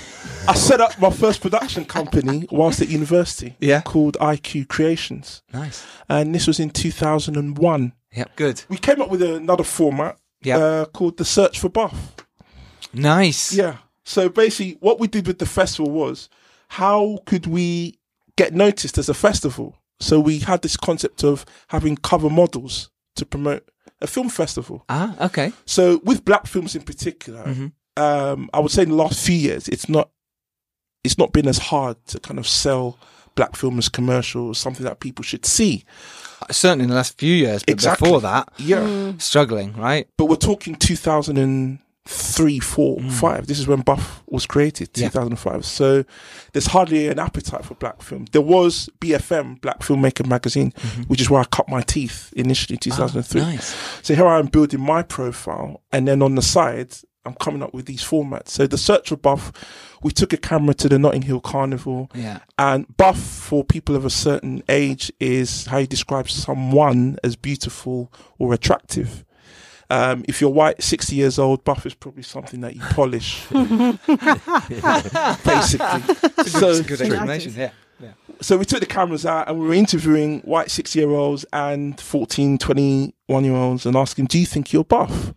[0.47, 3.81] I set up my first production company whilst at university Yeah.
[3.81, 5.43] called IQ Creations.
[5.53, 5.83] Nice.
[6.09, 7.93] And this was in 2001.
[8.15, 8.37] Yep.
[8.37, 8.63] Good.
[8.69, 10.61] We came up with another format Yep.
[10.61, 12.15] uh, called The Search for Buff.
[12.93, 13.53] Nice.
[13.53, 13.77] Yeah.
[14.05, 16.29] So basically, what we did with the festival was
[16.69, 17.99] how could we
[18.37, 19.77] get noticed as a festival?
[20.01, 23.69] So we had this concept of having cover models to promote
[24.01, 24.85] a film festival.
[24.89, 25.27] Ah.
[25.27, 25.53] Okay.
[25.65, 27.73] So with black films in particular, Mhm.
[27.97, 30.11] um, I would say in the last few years, it's not
[31.05, 32.97] it's not been as hard to kind of sell
[33.35, 35.85] black film as commercial, something that people should see.
[36.53, 38.07] Certainly in the last few years, but Exactly.
[38.07, 40.07] before that, Yeah, struggling, right?
[40.17, 43.47] but we're talking 2003, 4, 5.
[43.47, 45.01] This is when Buff was created, Mm.
[45.03, 45.09] Yeah.
[45.09, 45.65] 2005.
[45.65, 46.05] So
[46.53, 48.27] there's hardly an appetite for black film.
[48.33, 50.73] There was BFM, Black Filmmaker Magazine,
[51.09, 53.41] which is where I cut my teeth initially, 2003.
[53.41, 53.49] Mm-hmm.
[53.51, 53.75] Ah, nice.
[54.03, 57.73] So here I am building my profile, and then on the side, I'm coming up
[57.73, 58.49] with these formats.
[58.49, 59.53] So the search for Buff,
[60.03, 62.41] we took a camera to the Notting Hill Carnival, Yeah.
[62.59, 68.13] and Buff for people of a certain age is how you describe someone as beautiful
[68.39, 69.25] or attractive.
[69.91, 73.45] Um, if you're white, 60 years old, buff is probably something that you polish,
[75.45, 76.01] basically.
[76.47, 77.55] so, It's a good explanation.
[77.57, 77.71] Yeah.
[78.01, 78.13] Yeah.
[78.41, 82.01] so we took the cameras out and we were interviewing white 60 year olds and
[82.01, 85.35] 14, 21 year olds and asking, Do you think you're buff?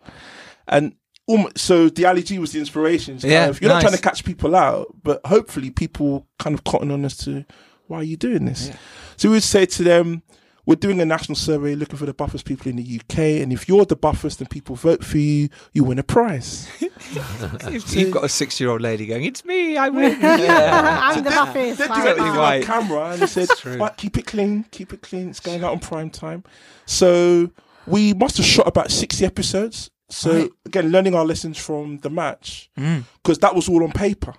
[0.67, 0.95] And
[1.27, 3.15] almost, so the Ali G was the inspiration.
[3.15, 6.53] It's kind Yeah, of- you're not trying to catch people out, but hopefully people kind
[6.53, 7.45] of cotton on as to
[7.87, 8.67] why are you doing this?
[8.69, 8.75] Yeah.
[9.17, 10.23] So we would say to them,
[10.65, 13.67] we're doing a national survey looking for the buffest people in the UK, and if
[13.69, 16.67] you're the buffest and people vote for you, you win a prize.
[17.69, 20.99] You've, you've got a six-year-old lady going, "It's me, I win." yeah.
[21.03, 21.77] I'm the Buffett.
[21.77, 21.97] They're Fine.
[21.97, 22.63] doing everything on right.
[22.63, 23.77] camera, and they said, true.
[23.77, 25.29] right, "Keep it clean, keep it clean.
[25.29, 26.43] It's going out on prime time."
[26.85, 27.51] So
[27.85, 29.91] we must have shot about sixty episodes.
[30.09, 30.49] So Right.
[30.65, 33.03] again, learning our lessons from the match Mm.
[33.23, 34.33] because that was all on paper.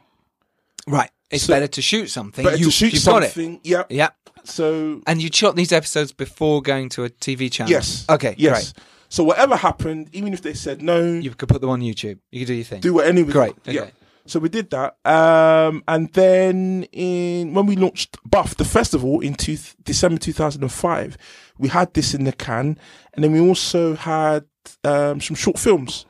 [0.87, 1.11] Right.
[1.31, 2.45] It's So- better to shoot something.
[2.45, 3.33] Better you, to shoot you've got it.
[3.33, 3.61] something.
[3.65, 3.83] Yeah.
[3.91, 4.11] Yeah.
[4.45, 7.71] So And you shot these episodes before going to a TV channel.
[7.71, 8.05] yes.
[8.09, 8.35] Okay.
[8.39, 8.73] Yes.
[9.09, 12.19] So whatever happened, even if they said no, You could put them on YouTube.
[12.31, 12.81] You could do your thing.
[12.81, 13.33] do what anyone.
[13.33, 13.55] Great.
[13.65, 13.83] Yeah.
[13.83, 13.91] Okay.
[14.29, 19.35] So we did that, um, and then in when we launched Buff the festival in
[19.35, 21.17] two, December two thousand and five,
[21.59, 22.77] we had this in the can,
[23.15, 24.45] and then we also had
[24.85, 26.07] um, some short films.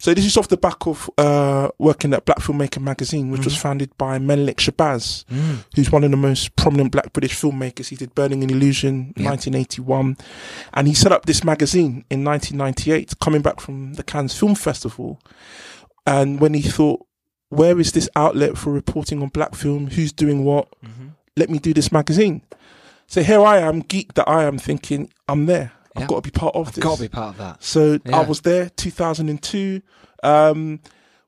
[0.00, 3.56] So this is off the back of uh, working at Black Filmmaker magazine, which was
[3.56, 5.64] founded by Menelik Shabazz, Mm.
[5.74, 7.88] who's one of the most prominent Black British filmmakers.
[7.88, 9.24] He did Burning an Illusion, Yeah.
[9.30, 10.16] 1981,
[10.72, 15.20] and he set up this magazine in 1998, coming back from the Cannes Film Festival.
[16.06, 17.04] And when he thought,
[17.48, 19.88] where is this outlet for reporting on black film?
[19.88, 20.68] Who's doing what?
[20.84, 21.14] Mhm.
[21.36, 22.42] Let me do this magazine.
[23.08, 25.72] So here I am, geek that I am, thinking I'm there.
[26.02, 26.82] I've got to be part of I've this.
[26.84, 27.62] got to be part of that.
[27.62, 28.18] So Yeah.
[28.18, 29.82] I was there 2002.
[30.22, 30.80] Um,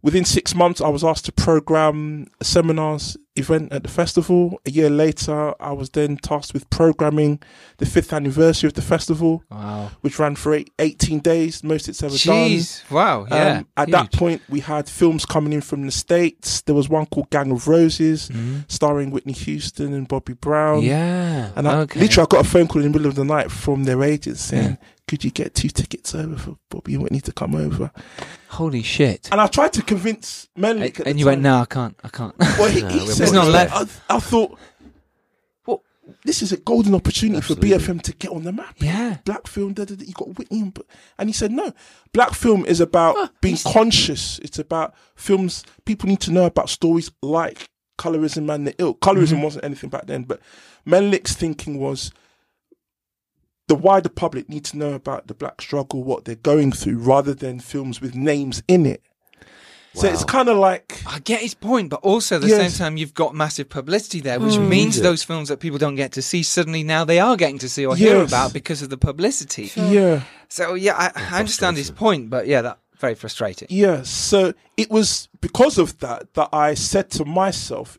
[0.03, 4.61] within six months, I was asked to program seminars event at the festival.
[4.67, 7.41] A year later, I was then tasked with programming
[7.79, 9.91] the fifth anniversary of the festival, Wow.
[10.03, 12.61] which ran for eight, 18 days, most it's ever done.
[12.91, 13.27] Wow.
[13.31, 13.59] Yeah.
[13.59, 16.61] Um, at that point, we had films coming in from the States.
[16.63, 18.65] There was one called Gang of Roses, Mhm.
[18.69, 20.83] starring Whitney Houston and Bobby Brown.
[20.83, 21.51] Yeah.
[21.57, 22.01] And I, okay.
[22.01, 24.43] literally, I got a phone call in the middle of the night from their agents
[24.43, 24.87] saying, Yeah.
[25.11, 27.91] Could you get two tickets over for Bobby and Whitney to come over?
[28.51, 29.29] Holy shit.
[29.33, 31.01] And I tried to convince Menelik.
[31.01, 31.97] And, at and the you went, no, I can't.
[32.05, 32.33] I can't.
[32.39, 34.01] Well, he, No, he we said, not I, left.
[34.09, 34.57] I thought,
[35.67, 35.83] well,
[36.25, 37.77] this is a golden opportunity Absolutely.
[37.77, 38.77] for BFM to get on the map.
[38.79, 39.17] yeah.
[39.25, 40.79] Black film, da, da, da, you got Whitney, and,
[41.19, 41.73] and he said no.
[42.13, 44.39] Black film is about being conscious.
[44.39, 45.65] It's about films.
[45.87, 47.69] People need to know about stories like
[47.99, 48.95] colorism and the ill.
[48.95, 49.43] Colorism Mm-hmm.
[49.43, 50.39] wasn't anything back then, but
[50.87, 52.13] Menelik's thinking was
[53.71, 57.35] the wider public need to know about the black struggle, what they're going through, rather
[57.35, 59.01] than films with names in it.
[59.95, 62.59] So it's kind of like I get his point, but also at the Yes.
[62.63, 65.03] same time, you've got massive publicity there, which means Yeah.
[65.05, 67.85] those films that people don't get to see suddenly now they are getting to see
[67.87, 69.71] or hear about because of the publicity.
[69.77, 70.23] yeah.
[70.49, 73.69] So yeah, I, I understand his point, but yeah, that Very frustrating.
[73.71, 77.99] Yeah, so it was because of that that I said to myself,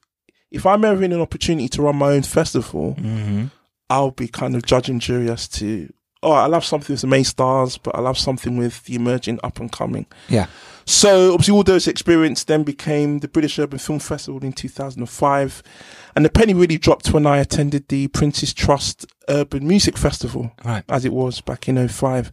[0.52, 3.46] if I'm ever in an opportunity to run my own festival, Mm-hmm.
[3.92, 5.92] I'll be kind of judge and jury as to,
[6.24, 9.40] oh, I love something with the main stars, but I love something with the emerging
[9.44, 10.06] up and coming.
[10.30, 10.48] Yeah.
[10.86, 15.64] So obviously all those experience then became the British Urban Film Festival in 2005.
[16.16, 20.86] And the penny really dropped when I attended the Prince's Trust Urban Music Festival Right.
[20.88, 22.32] as it was back in 05.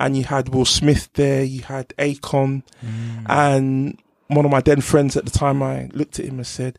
[0.00, 3.26] And you had Will Smith there, you had Akon, mm.
[3.28, 3.96] and
[4.28, 6.78] one of my then friends at the time, I looked at him and said,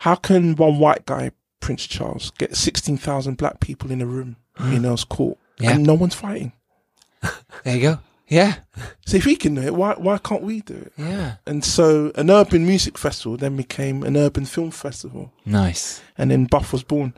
[0.00, 1.32] How can one white guy,
[1.62, 5.70] Prince Charles, get 16,000 black people in a room in Earl's Court Yeah.
[5.72, 6.52] and no one's fighting?
[7.64, 7.98] There you go.
[8.28, 8.56] Yeah.
[9.06, 10.92] So if he can do it, why, why can't we do it?
[10.96, 11.36] Yeah.
[11.46, 15.32] And so an urban music festival then became an urban film festival.
[15.44, 16.00] Nice.
[16.18, 17.14] And then Buff was born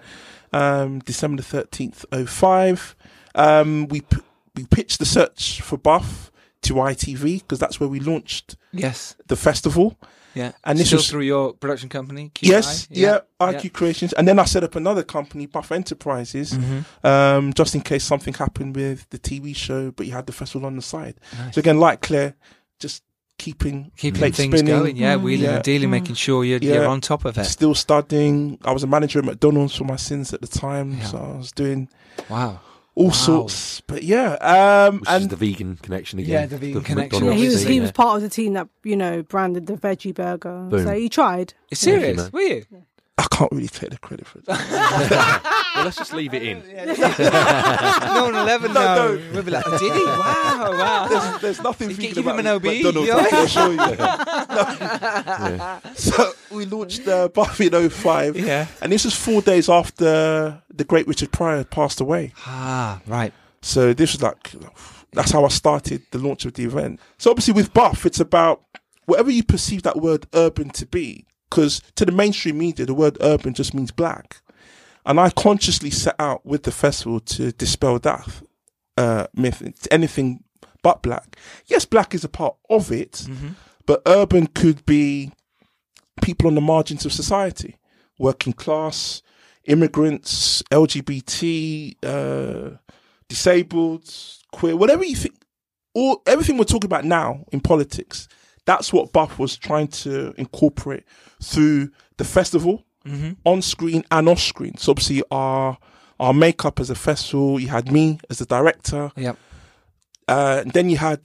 [0.53, 2.97] um, December the 13th, 05.
[3.37, 4.21] Um, we, p-
[4.57, 6.31] we pitched the search for Buff
[6.63, 9.15] to ITV because that's where we launched Yes.
[9.29, 9.97] the festival.
[10.35, 10.53] Yeah.
[10.65, 12.31] And this Still was- through your production company.
[12.35, 12.49] QI?
[12.49, 14.13] Yes, yeah, IQ Creations.
[14.15, 17.07] And then I set up another company, Buff Enterprises, Mm-hmm.
[17.07, 20.67] um, just in case something happened with the TV show, but you had the festival
[20.67, 21.15] on the side.
[21.39, 21.55] Nice.
[21.55, 22.35] So again, like Clare,
[22.81, 23.03] just
[23.39, 24.97] keeping Keeping things spinning, going.
[24.97, 25.17] Yeah.
[25.17, 25.23] Mm.
[25.23, 25.55] Wheeling Yeah.
[25.57, 25.93] and dealing, Mm.
[25.93, 26.75] making sure you're, Yeah.
[26.75, 27.45] you're on top of it.
[27.45, 28.59] still studying.
[28.65, 31.05] I was a manager at McDonald's for my sins at the time, Yeah.
[31.07, 31.89] so I was doing
[32.29, 32.61] Wow.
[32.95, 33.11] All Wow.
[33.13, 33.81] sorts.
[33.83, 36.31] But yeah, um, Which is and the vegan connection again.
[36.33, 36.97] Yeah, the vegan connection.
[36.99, 39.67] Yeah, McDonald's he was thing, he was part of the team that you know branded
[39.67, 40.67] the veggie burger.
[40.71, 40.85] Boom.
[40.85, 41.55] So he tried.
[41.71, 42.17] It's serious.
[42.17, 42.31] man.
[42.33, 42.65] Were you?
[43.17, 44.45] I can't really take the credit for it.
[44.49, 46.59] well, let's just leave it in.
[46.59, 49.15] no one will ever No, know.
[49.17, 49.21] no.
[49.33, 49.89] We'll be like, did he?
[50.05, 51.07] Wow, wow.
[51.09, 53.17] There's, there's nothing You vegan give him about an OB, McDonald's, yeah.
[53.17, 53.73] I can assure
[55.85, 55.95] you.
[55.97, 58.67] So we launched uh, Buffy in 05, Yeah.
[58.81, 62.33] and this was four days after the great Richard Pryor passed away.
[62.47, 63.33] Ah, right.
[63.63, 64.53] So this was like
[65.13, 66.99] that's how I started the launch of the event.
[67.19, 68.63] So obviously with Buff, it's about
[69.07, 73.17] whatever you perceive that word urban to be, because to the mainstream media, the word
[73.21, 74.41] urban just means black,
[75.07, 78.29] and I consciously set out with the festival to dispel that
[78.97, 79.63] uh, myth.
[79.63, 80.43] It's anything
[80.83, 81.37] but black.
[81.67, 83.49] Yes, black is a part of it, Mm-hmm.
[83.87, 85.31] but urban could be
[86.23, 87.77] people on the margins of society,
[88.19, 89.23] working class,
[89.67, 92.77] immigrants, LGBT, uh,
[93.29, 94.11] disabled,
[94.53, 95.37] queer, whatever you think.
[95.95, 98.27] All everything we're talking about now in politics.
[98.67, 101.05] That's what Buff was trying to incorporate
[101.43, 103.33] through the festival, Mm-hmm.
[103.45, 104.79] on screen and off screen.
[104.79, 105.77] So obviously our
[106.19, 109.13] our makeup as a festival, you had me as the director.
[109.17, 109.37] Yep.
[110.27, 111.23] Uh, and then you had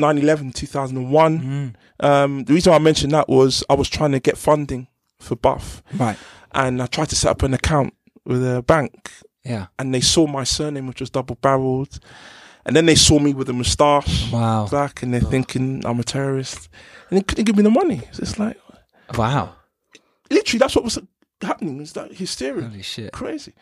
[0.00, 1.38] 9-11, 2001.
[2.00, 2.04] Mm.
[2.04, 4.88] Um, the reason why I mentioned that was I was trying to get funding
[5.20, 6.16] for Buff, Right.
[6.52, 9.12] and I tried to set up an account with a bank,
[9.44, 9.66] Yeah.
[9.78, 12.00] and they saw my surname, which was double barreled,
[12.66, 14.66] and then they saw me with a moustache, Wow.
[14.70, 16.68] black, and they're thinking I'm a terrorist,
[17.10, 18.02] and they couldn't give me the money.
[18.12, 18.56] So it's like
[19.16, 19.54] Wow.
[20.30, 20.98] literally that's what was
[21.42, 21.78] happening.
[21.78, 22.66] Was that hysteria?
[22.68, 23.12] Holy shit.
[23.12, 23.52] Crazy.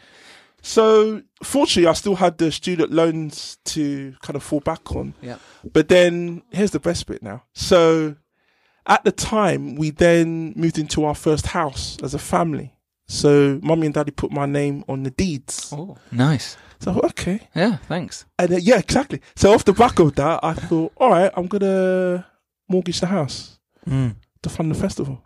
[0.62, 5.14] So fortunately, I still had the student loans to kind of fall back on.
[5.22, 5.36] Yeah.
[5.72, 7.44] But then here's the best bit now.
[7.55, 8.16] So
[8.86, 12.74] at the time, we then moved into our first house as a family.
[13.09, 15.72] So mummy and daddy put my name on the deeds.
[15.72, 16.56] Oh, nice.
[16.80, 17.40] So thought, okay.
[17.56, 18.24] Yeah, thanks.
[18.38, 19.20] And uh, yeah, exactly.
[19.34, 22.26] So off the back of that, I thought, all right, I'm gonna
[22.68, 24.16] mortgage the house Mm.
[24.42, 25.22] to fund the festival.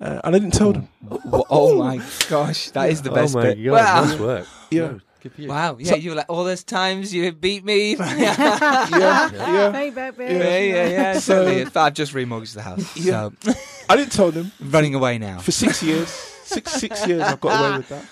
[0.00, 0.88] Uh, and I didn't tell them.
[1.10, 3.62] Oh, oh my gosh, that is the best oh my bit.
[3.64, 4.04] God, wow.
[4.04, 4.46] nice work.
[4.70, 4.80] Yeah.
[4.80, 5.48] No, good for you.
[5.48, 5.76] Wow.
[5.78, 7.94] Yeah, So- you were like, all those times you beat me.
[7.96, 9.72] yeah, Yeah, yeah.
[9.78, 10.24] Hey, baby.
[10.24, 10.86] yeah, yeah.
[10.88, 11.64] yeah So- certainly.
[11.64, 12.96] But I've just remortgaged the house.
[12.96, 13.28] Yeah.
[13.40, 13.52] So,
[13.88, 15.38] I didn't tell them running away now.
[15.38, 16.33] for six years.
[16.44, 17.76] Six six years, I've got away ah.
[17.78, 18.04] with that.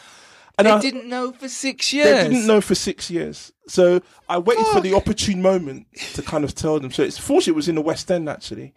[0.59, 2.25] And They I, didn't know for six years.
[2.25, 3.53] they didn't know for six years.
[3.69, 6.93] So I waited for the opportune moment to kind of tell them.
[6.93, 8.75] So it's fortunate it was in the West End actually.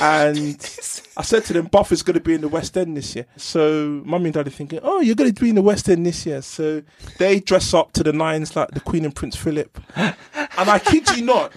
[0.00, 0.56] And
[1.16, 3.26] I said to them, Buff is going to be in the West End this year.
[3.36, 6.26] So mummy and daddy thinking, oh, you're going to be in the West End this
[6.26, 6.42] year.
[6.42, 6.82] So
[7.18, 9.80] they dress up to the nines like the Queen and Prince Philip.
[9.94, 11.52] And I kid you not,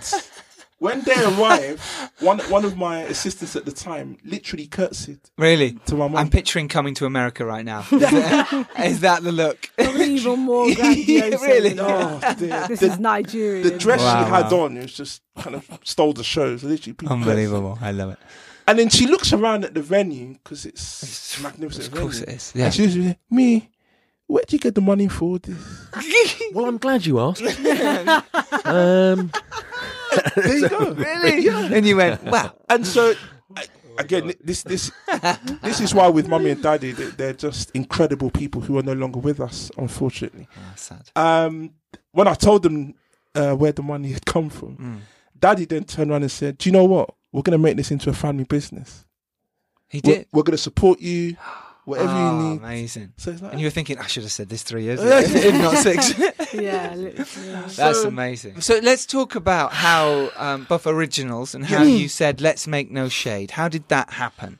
[0.79, 1.81] when they arrived,
[2.19, 5.73] one one of my assistants at the time literally curtsied Really?
[5.85, 6.15] to my mum.
[6.15, 7.81] I'm picturing coming to America right now.
[7.91, 9.69] Is that, is that the look?
[9.77, 11.41] Even more Yeah, grandiose.
[11.41, 11.69] really.
[11.73, 12.65] than- Oh, dear.
[12.69, 13.63] This the, is Nigeria.
[13.63, 14.59] the dress Wow, she had wow.
[14.65, 16.57] on, it was just kind of stole the show.
[16.57, 17.77] So literally, people Unbelievable.
[17.81, 18.19] I love it.
[18.67, 21.87] And then she looks around at the venue because it's a magnificent.
[21.87, 22.35] Of course it venue.
[22.37, 22.51] is.
[22.55, 22.65] Yeah.
[22.65, 23.69] And she was like, me,
[24.29, 25.57] where would you get the money for this?
[26.53, 27.41] Well, I'm glad you asked.
[28.65, 29.31] um,
[30.35, 30.93] There you go.
[30.93, 31.45] really?
[31.45, 31.69] Yeah.
[31.71, 32.53] And you went, wow.
[32.69, 33.13] And so,
[33.55, 33.65] I-
[33.99, 34.91] again, this this
[35.61, 38.93] this is why with mummy and daddy, they- they're just incredible people who are no
[38.93, 40.47] longer with us, unfortunately.
[40.57, 41.11] Ah, sad.
[41.15, 41.71] Um,
[42.11, 42.95] when I told them
[43.35, 44.99] uh, where the money had come from, Mm.
[45.39, 47.13] daddy then turned around and said, "Do you know what?
[47.31, 49.05] we're going to make this into a family business.
[49.87, 50.27] He We're, did.
[50.33, 51.37] we're going to support you,
[51.89, 52.57] whatever oh, you need.
[52.59, 53.13] amazing.
[53.17, 55.19] So it's like, And you were thinking, I should have said this three years ago,
[55.19, 56.13] if not six.
[56.53, 57.51] Yeah, literally.
[57.51, 58.61] That's So- amazing.
[58.61, 63.07] So let's talk about how um, Buff Originals and how you said, let's make no
[63.09, 63.51] shade.
[63.51, 64.59] How did that happen?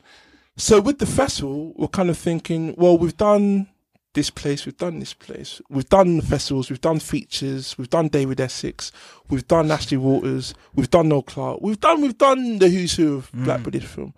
[0.56, 3.68] So with the festival, we're kind of thinking, well, we've done
[4.12, 8.08] this place, we've done this place, we've done the festivals, we've done features, we've done
[8.08, 8.90] David Essex,
[9.28, 13.16] we've done Ashley Walters, we've done Noel Clarke, we've done we've done the who's who
[13.16, 14.12] of Black British film.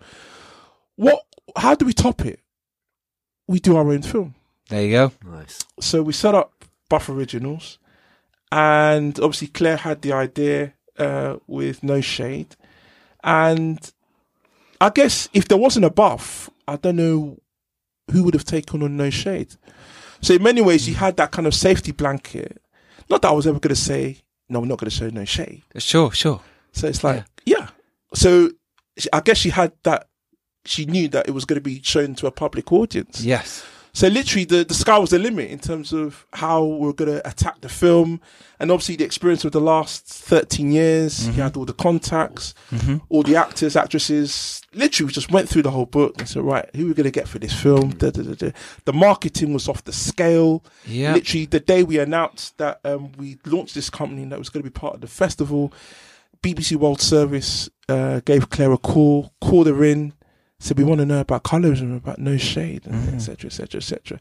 [0.95, 1.23] What?
[1.55, 2.39] How do we top it?
[3.47, 4.35] We do our own film.
[4.69, 5.11] There you go.
[5.25, 5.59] Nice.
[5.79, 7.77] So we set up Buff Originals,
[8.51, 12.55] and obviously Clare had the idea uh, with No Shade,
[13.23, 13.91] and
[14.79, 17.37] I guess if there wasn't a Buff, I don't know
[18.11, 19.55] who would have taken on No Shade.
[20.21, 22.61] So in many ways, you had that kind of safety blanket.
[23.09, 24.19] Not that I was ever going to say
[24.49, 25.63] no, we're not going to show No Shade.
[25.77, 26.41] Sure, sure.
[26.73, 27.69] So it's like, yeah.
[28.13, 28.51] So
[29.11, 30.07] I guess she had that.
[30.65, 33.21] She knew that it was going to be shown to a public audience.
[33.21, 33.65] Yes.
[33.95, 37.11] So literally, the, the sky was the limit in terms of how we are going
[37.11, 38.21] to attack the film,
[38.59, 41.27] and obviously the experience of the last thirteen years.
[41.27, 42.55] You had all the contacts,
[43.09, 44.63] all the actors, actresses.
[44.73, 47.03] Literally, we just went through the whole book and said, right, who are we going
[47.03, 47.91] to get for this film?
[47.91, 48.51] Da, da, da.
[48.85, 50.63] The marketing was off the scale.
[50.87, 51.13] Yeah.
[51.13, 54.63] Literally, the day we announced that um, we launched this company and that was going
[54.63, 55.71] to be part of the festival,
[56.41, 60.13] BBC World Service uh, gave Clare a call, called her in,
[60.63, 63.79] said we want to know about colorism, about no shade, and et cetera, et cetera,
[63.79, 64.19] et cetera.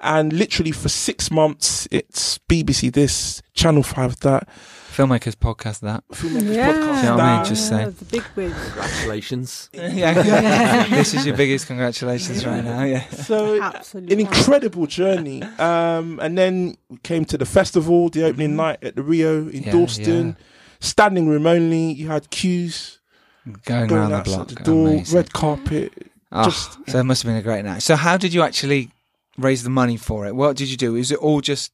[0.00, 4.48] And literally for six months, it's BBC this, Channel Five that,
[4.94, 6.02] Filmmakers podcast that.
[6.12, 7.42] Filmmakers Yeah, Podcast You know what I mean?
[7.42, 7.46] that.
[7.46, 7.96] Just yeah, saying.
[7.98, 8.52] the big wig.
[8.52, 9.70] Congratulations.
[9.72, 10.86] yeah.
[10.88, 12.82] this is your biggest congratulations right now.
[12.84, 13.08] Yeah.
[13.10, 14.14] So Absolutely.
[14.14, 15.42] an incredible journey.
[15.58, 19.62] Um, and then we came to the festival, the opening night at the Rio in
[19.64, 20.26] Yeah, Dalston.
[20.28, 20.44] yeah.
[20.80, 21.92] Standing room only.
[21.92, 23.00] You had queues
[23.64, 24.48] Going going around the block.
[24.48, 25.16] the door, Amazing.
[25.16, 25.92] red carpet.
[26.32, 27.82] Oh, just- so it must have been a great night.
[27.82, 28.90] So how did you actually
[29.38, 30.34] raise the money for it?
[30.34, 30.96] What did you do?
[30.96, 31.70] Is it all just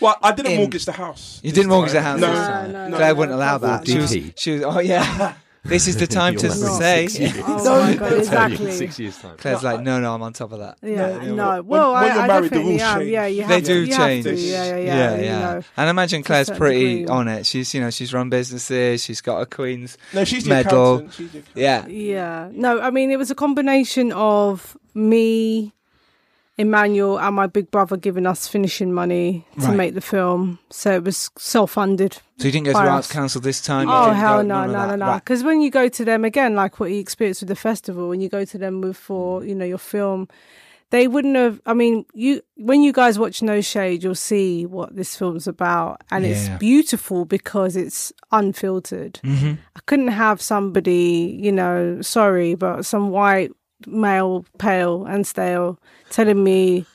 [0.00, 1.40] Well, I didn't In- mortgage the house.
[1.42, 2.20] you didn't mortgage the house?
[2.20, 2.72] No, this No, time?
[2.72, 3.86] no, no, Clare no, wouldn't allow probably that.
[3.88, 4.32] She was, DP.
[4.36, 4.62] she was.
[4.64, 5.34] Oh yeah.
[5.64, 7.06] This is the time to say.
[7.06, 7.44] six oh, years.
[7.46, 8.72] Oh No, my god, Tell you in exactly.
[8.72, 9.36] six years' time.
[9.36, 10.78] Clare's like, no, no, I'm on top of that.
[10.82, 11.62] Yeah, No, no.
[11.62, 12.98] Well, when I, you're I married, definitely rules am.
[12.98, 13.10] change.
[13.10, 14.26] Yeah, you have They to, do you change.
[14.26, 14.40] Have to.
[14.40, 14.94] Yeah, yeah, yeah.
[14.94, 15.62] yeah, you know.
[15.76, 17.06] And I imagine Clare's pretty degree.
[17.06, 17.46] on it.
[17.46, 19.04] She's, you know, she's run businesses.
[19.04, 19.96] She's got a queen's.
[20.12, 21.08] No, she's Medal.
[21.10, 21.30] She's.
[21.54, 21.86] Yeah.
[21.86, 22.48] Yeah.
[22.52, 25.72] No, I mean, it was a combination of me,
[26.62, 29.76] Emmanuel, and my big brother giving us finishing money to Right.
[29.76, 30.58] make the film.
[30.70, 32.14] So it was self funded.
[32.38, 33.12] So you didn't go to By Arts.
[33.12, 33.88] Council this time?
[33.90, 35.14] Oh, hell no, no, no, no.
[35.14, 38.20] Because when you go to them, again, like what you experienced with the festival, when
[38.20, 40.28] you go to them with for, you know, your film,
[40.90, 41.60] they wouldn't have.
[41.64, 46.02] I mean, you when you guys watch No Shade, you'll see what this film's about,
[46.10, 46.30] and Yeah.
[46.32, 49.18] it's beautiful because it's unfiltered.
[49.24, 49.56] Mhm.
[49.74, 53.52] I couldn't have somebody, you know, sorry, but some white
[53.86, 55.78] male, pale and stale,
[56.10, 56.86] telling me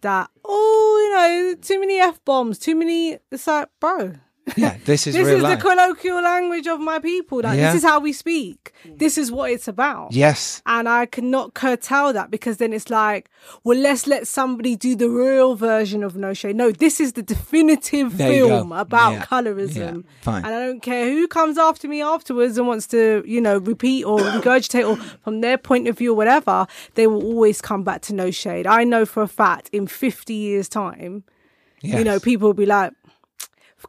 [0.00, 3.18] that, oh, you know, too many f bombs, too many.
[3.30, 4.14] It's like, bro,
[4.56, 5.58] Yeah, this is this is life.
[5.58, 7.40] the colloquial language of my people.
[7.42, 7.72] Like, Yeah.
[7.72, 8.72] this is how we speak.
[8.84, 10.12] This is what it's about.
[10.12, 10.62] yes.
[10.66, 13.28] And I cannot curtail that because then it's like,
[13.64, 16.54] well, let's let somebody do the real version of No Shade.
[16.54, 18.24] No, this is the definitive go.
[18.28, 19.24] film about Yeah.
[19.24, 19.76] colorism.
[20.04, 20.44] Yeah, fine.
[20.44, 24.04] And I don't care who comes after me afterwards and wants to, you know, repeat
[24.04, 28.02] or regurgitate or from their point of view or whatever, they will always come back
[28.02, 28.66] to No Shade.
[28.68, 31.24] I know for a fact in 50 years' time,
[31.82, 32.92] you know, people will be like,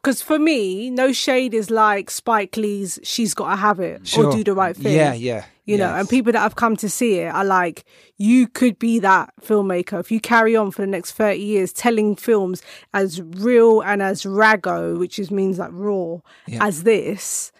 [0.02, 4.26] because for me, No Shade is like Spike Lee's She's Gotta Have It Sure.
[4.26, 5.44] or Do the Right Thing Yeah, yeah.
[5.64, 7.84] you know, and people that have come to see it are like,
[8.16, 12.16] you could be that filmmaker if you carry on for the next 30 years telling
[12.16, 12.62] films
[12.94, 16.64] as real and as rago, which is means like raw, Yeah.
[16.64, 17.52] as this,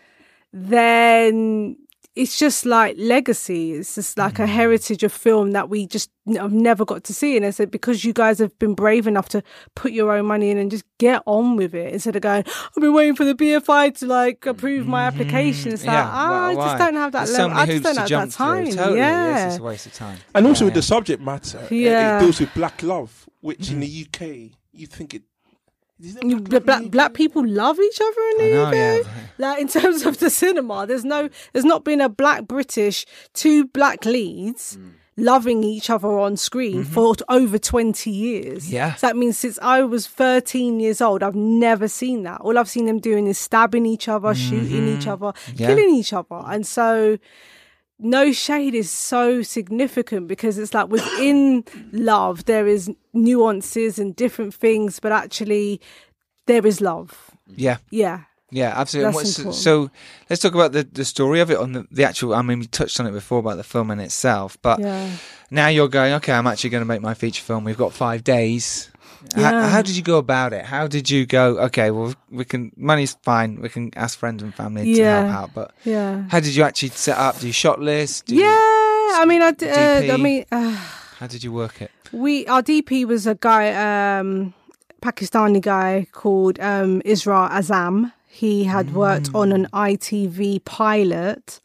[0.52, 1.76] then
[2.18, 3.72] it's just like legacy.
[3.72, 4.48] It's just like a Mm.
[4.60, 7.36] heritage of film that we just have never got to see.
[7.36, 9.42] And I said, because you guys have been brave enough to
[9.74, 12.82] put your own money in and just get on with it instead of going, I've
[12.82, 15.72] been waiting for the BFI to like approve my application.
[15.72, 16.08] It's like, Mm-hmm.
[16.08, 17.56] Yeah, ah, I just don't have that There's level.
[17.56, 18.64] many I just don't have jump that time.
[18.66, 18.74] Through.
[18.74, 19.48] Totally, yeah.
[19.48, 20.18] it's a waste of time.
[20.34, 22.16] And also Yeah, with the subject matter, Yeah.
[22.18, 25.22] it deals with black love, which in the UK you think it.
[26.00, 27.14] Is there You- black Black, black, in the black UK?
[27.16, 28.74] people love each other in the know, UK.
[28.74, 29.02] yeah.
[29.38, 33.66] Like in terms of the cinema, there's no, there's not been a black British, two
[33.66, 34.78] black leads
[35.16, 38.66] loving each other on screen for over 20 years.
[38.66, 38.74] Mm-hmm.
[38.74, 38.94] Yeah.
[38.94, 42.40] So that means since I was 13 years old, I've never seen that.
[42.42, 45.52] All I've seen them doing is stabbing each other, shooting each other, Mm-hmm.
[45.56, 45.66] Yeah.
[45.66, 46.40] killing each other.
[46.46, 47.18] And so
[47.98, 54.54] no shade is so significant because it's like within love there is nuances and different
[54.54, 55.80] things but actually
[56.46, 57.78] there is love Yeah.
[57.90, 58.20] yeah
[58.50, 59.12] Yeah, absolutely.
[59.12, 59.90] That's so
[60.30, 62.32] let's talk about the, the story of it on the, the actual.
[62.34, 65.10] I mean, we touched on it before about the film in itself, but Yeah.
[65.50, 66.14] now you're going.
[66.14, 67.64] Okay, I'm actually going to make my feature film.
[67.64, 68.90] We've got five days.
[69.34, 69.68] How, Yeah.
[69.68, 70.64] how did you go about it?
[70.64, 71.58] How did you go?
[71.66, 72.70] Okay, well, we can.
[72.76, 73.60] Money's fine.
[73.60, 75.22] We can ask friends and family to Yeah.
[75.26, 75.50] help out.
[75.54, 76.22] But Yeah.
[76.30, 77.40] how did you actually set up?
[77.40, 78.26] Do you shot list?
[78.26, 78.46] Do Yeah.
[79.20, 80.76] I mean, I, d- uh, I mean, uh,
[81.18, 81.90] How did you work it?
[82.12, 83.64] we our DP was a guy,
[84.18, 84.54] um,
[85.02, 88.12] Pakistani guy called um, Isra Azam.
[88.26, 91.60] He had worked on an ITV pilot.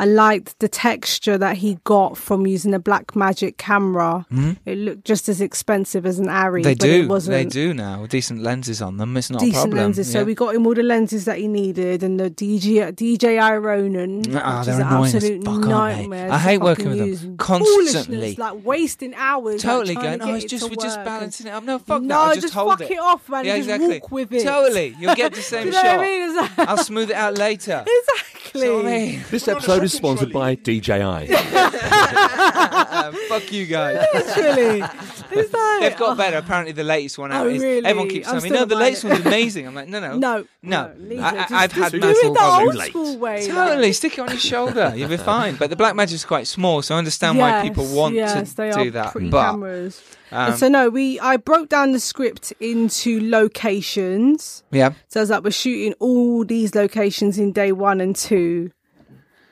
[0.00, 4.26] I liked the texture that he got from using a Blackmagic camera.
[4.64, 6.60] It looked just as expensive as an Arri.
[6.60, 6.62] Mm-hmm.
[6.62, 7.08] They but it do.
[7.08, 8.06] wasn't They do now.
[8.06, 9.16] Decent lenses on them.
[9.16, 9.78] It's not a decent problem.
[9.78, 10.10] lenses.
[10.12, 14.22] So we got him all the lenses that he needed and the DJ DJI Ronin.
[14.36, 17.36] Ah, which they're is an annoying absolute fuck, nightmare I hate working with them.
[17.36, 18.36] Constantly.
[18.36, 19.62] Like wasting hours.
[19.62, 20.18] Totally like, going.
[20.20, 21.64] to Oh, it's just to we're just balancing it up.
[21.64, 22.18] No, fuck no, that.
[22.18, 22.92] I'll just, just hold fuck it.
[22.92, 23.44] it off, man.
[23.44, 23.88] Yeah, exactly.
[23.88, 24.44] Just walk with it.
[24.44, 24.94] Totally.
[24.98, 26.00] You'll get the same you know what I shot.
[26.00, 26.36] mean?
[26.36, 27.84] Like- I'll smooth it out later.
[27.98, 28.37] exactly.
[28.60, 31.28] So, I mean, This episode is sponsored by DJI.
[33.28, 34.04] fuck you guys.
[34.14, 34.82] Literally.
[35.30, 36.38] It's like, They've got oh, better.
[36.38, 37.62] Apparently, the latest one out Oh, is.
[37.62, 37.84] really?
[37.84, 39.66] Everyone keeps I'm telling me, no, the latest it." one's amazing.
[39.66, 40.94] I'm like, no, no, No, no.
[40.98, 41.34] leave I, it.
[41.36, 43.46] Just- I, I've just had do massive it the old school way.
[43.46, 44.92] like- Totally, stick it on your shoulder.
[44.96, 45.56] You'll be fine.
[45.56, 48.70] But the Blackmagic is quite small, so I understand why people want yes, to they
[48.70, 49.12] do are that.
[49.14, 50.02] But cameras.
[50.32, 54.62] um, so no, we I broke down the script into locations.
[54.70, 58.70] yeah, So it's like we're shooting all these locations in day one and two,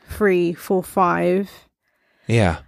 [0.09, 1.51] three, four, five.
[2.27, 2.63] yeah, Ev-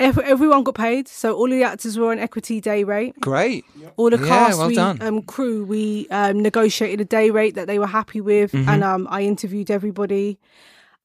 [0.00, 3.18] everyone got paid, so all of the actors were on equity day rate.
[3.20, 3.64] great.
[3.96, 5.00] All the Yeah, cast, well we, done.
[5.00, 8.68] um, crew, we um, negotiated a day rate that they were happy with, Mm-hmm.
[8.68, 10.38] and um, I interviewed everybody.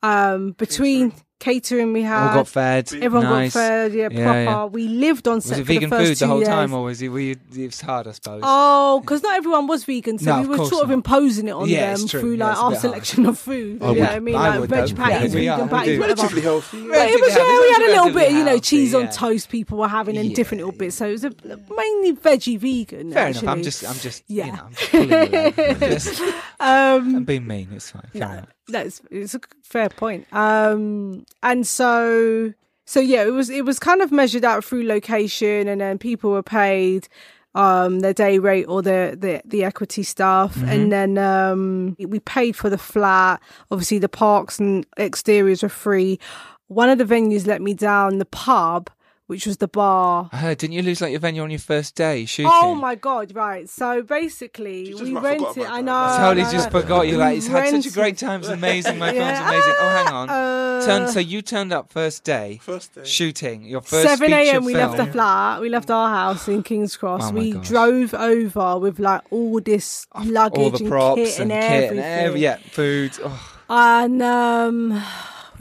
[0.04, 2.94] Um, between catering, we All had got fed.
[2.94, 3.54] everyone nice.
[3.54, 4.39] got fed, yeah, Yeah, proper.
[4.44, 4.66] yeah.
[4.66, 6.48] We lived on Was it for vegan the first food the whole years.
[6.48, 7.10] time, or was it?
[7.10, 8.42] Were you, it was hard, I suppose.
[8.46, 11.52] Oh, because not everyone was vegan, so No, we were course sort of imposing it
[11.52, 12.82] on Yeah, them through like it's our bit hard.
[12.82, 13.84] selection of food.
[13.84, 14.36] I you know what I mean?
[14.36, 16.18] I like veg patties, we are, vegan patties, whatever.
[16.22, 16.88] Relatively healthy.
[16.88, 19.50] But it was, yeah, we had a little bit, you know, cheese on toast.
[19.50, 23.12] People were having and different little bits, so it was mainly veggie vegan.
[23.12, 23.48] Fair enough.
[23.48, 24.46] I'm just, I'm just, Yeah.
[24.46, 25.60] you know, I'm just pulling you leg.
[25.60, 26.22] I'm just,
[26.60, 27.70] um, I'm being mean.
[27.74, 28.46] It's fine.
[28.72, 30.32] That's it's a fair point.
[30.34, 32.54] Um, and so
[32.86, 36.32] so yeah, it was it was kind of measured out through location, and then people
[36.32, 37.08] were paid
[37.54, 40.62] um their day rate or the the, the equity stuff.
[40.64, 43.42] And then um we paid for the flat.
[43.70, 46.20] Obviously the parks and exteriors were free.
[46.68, 48.90] One of the venues let me down the pub
[49.32, 50.58] which was the bar I heard.
[50.58, 52.52] Didn't you lose like your venue on your first day shooting?
[52.54, 53.34] Oh my god!
[53.34, 53.70] Right.
[53.70, 55.64] So basically, we rented.
[55.66, 55.96] I know.
[55.96, 56.82] I totally I just know.
[56.82, 57.16] forgot you.
[57.18, 58.42] Like, We it's had such a great time.
[58.42, 58.98] It's amazing.
[59.00, 59.36] My Yeah.
[59.36, 59.74] film's amazing.
[59.80, 60.30] Oh, hang on.
[60.30, 63.06] Uh, Turn, so you turned up first day, First day.
[63.06, 64.66] shooting your first 7 feature a.m.
[64.66, 64.92] we film.
[64.92, 65.62] left the flat.
[65.62, 67.30] We left our house in King's Cross.
[67.30, 67.68] Oh we gosh.
[67.68, 71.84] drove over with like all this luggage all the and props kit and, and, kit
[71.84, 72.04] everything.
[72.04, 73.12] and every yeah, food.
[73.24, 75.02] Oh, And um,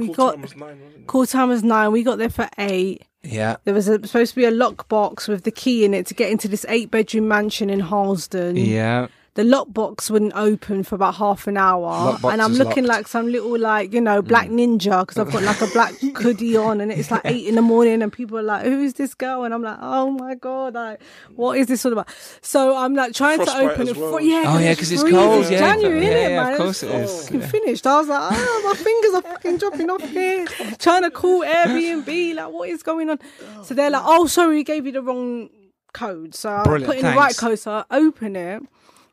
[0.01, 1.07] we Call got time was nine, wasn't it?
[1.07, 1.93] call time was nine.
[1.93, 3.03] We got there for eight.
[3.23, 3.57] yeah.
[3.65, 6.31] There was a, supposed to be a lockbox with the key in it to get
[6.31, 8.57] into this eight bedroom mansion in Harlesden.
[8.57, 9.09] Yeah.
[9.41, 12.99] The lockbox wouldn't open for about half an hour, Lockbox and I'm looking locked.
[12.99, 14.79] like some little like you know black Mm.
[14.81, 17.63] ninja because I've got like a black hoodie on, and it's like eight in the
[17.63, 20.75] morning, and people are like, "Who is this girl?" And I'm like, "Oh my god,
[20.75, 21.01] like
[21.37, 22.09] what is this all about?"
[22.43, 23.97] So I'm like trying to open it.
[23.97, 24.11] well.
[24.13, 25.19] For, yeah, Oh yeah, because it's freezing.
[25.19, 25.41] cold.
[25.43, 26.53] It's Yeah, January, yeah, innit, yeah, man?
[26.53, 27.23] of course It's it is.
[27.25, 27.47] fucking Yeah.
[27.49, 27.87] finished.
[27.87, 30.47] I was like, oh, my fingers are fucking dropping off here.
[30.79, 33.19] Trying to call Airbnb, like what is going on?
[33.63, 35.49] So they're like, oh, sorry, we gave you the wrong
[35.93, 36.35] code.
[36.35, 37.59] So I Brilliant, put in the right code.
[37.59, 38.63] So I open it,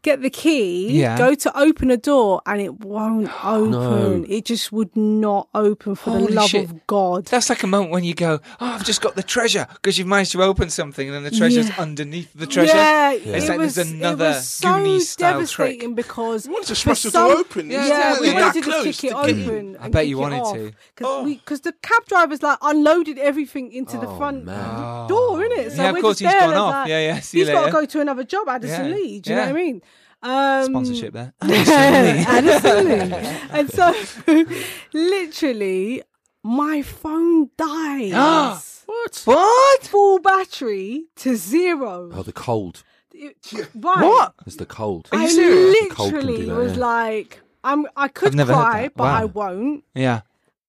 [0.02, 1.18] get the key, Yeah.
[1.18, 3.72] go to open a door, and it won't open.
[3.72, 4.26] No.
[4.28, 6.66] It just would not open for Holy the love shit.
[6.66, 7.26] of God.
[7.26, 10.08] That's like a moment when you go, "Oh, I've just got the treasure," because you've
[10.08, 11.76] managed to open something, and then the treasure's Yeah.
[11.82, 12.76] underneath the treasure.
[12.76, 15.96] Yeah, It's it like was, there's another it was so Goonies style devastating trick.
[15.96, 17.70] because You wanted to smash the door open.
[17.70, 18.28] Yeah, Yeah, exactly.
[18.30, 19.78] we That wanted to close just kick it to get- open.
[19.80, 20.54] I bet you wanted off.
[20.56, 20.72] to.
[21.04, 21.26] Oh.
[21.26, 25.08] Because the cab drivers like unloaded everything into the Oh, front man.
[25.08, 25.72] door, innit?
[25.76, 26.88] So Yeah, of course just he's there, gone off.
[26.88, 29.20] Yeah, yeah, see he's got to go to another job, Addison Yeah, Lee.
[29.20, 29.82] Do you know what I mean?
[30.24, 31.34] Um, Sponsorship there.
[31.42, 33.16] Addison Lee.
[33.52, 33.94] and so,
[34.94, 36.04] literally,
[36.44, 38.74] my phone dies.
[38.88, 39.22] What?
[39.26, 39.84] what?
[39.84, 42.10] Full battery to zero.
[42.14, 42.84] Oh, the cold.
[43.14, 43.36] It-
[43.76, 44.02] right.
[44.02, 44.34] What?
[44.46, 45.10] It's the cold.
[45.12, 45.90] Are you I serious?
[45.90, 46.86] The cold can do literally that, was yeah.
[46.86, 47.86] like, I'm.
[47.98, 48.96] I could I've never heard cry, that.
[48.96, 49.20] but Wow.
[49.22, 49.84] I won't.
[49.94, 50.22] Yeah,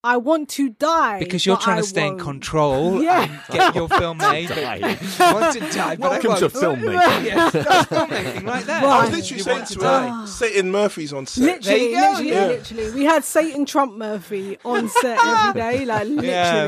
[0.04, 2.22] I want to die because you're trying I to stay in won't.
[2.22, 3.22] control Yeah.
[3.24, 4.48] and get your film made.
[4.48, 4.76] but Die.
[4.76, 4.86] you
[5.34, 6.54] want to die, but Welcome I to won't.
[6.54, 7.24] filmmaking.
[7.24, 8.84] Yeah, that's filmmaking like that.
[8.84, 8.92] Right.
[8.92, 10.24] I was literally You saying to to her, die.
[10.26, 11.42] Satan Murphy's on set.
[11.44, 12.46] Literally, There you go, literally, yeah.
[12.46, 12.90] literally.
[12.92, 16.14] We had Satan Trump Murphy on set every day, like Yeah,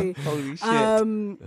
[0.01, 0.13] literally.
[0.25, 0.67] holy shit.
[0.69, 1.39] Um,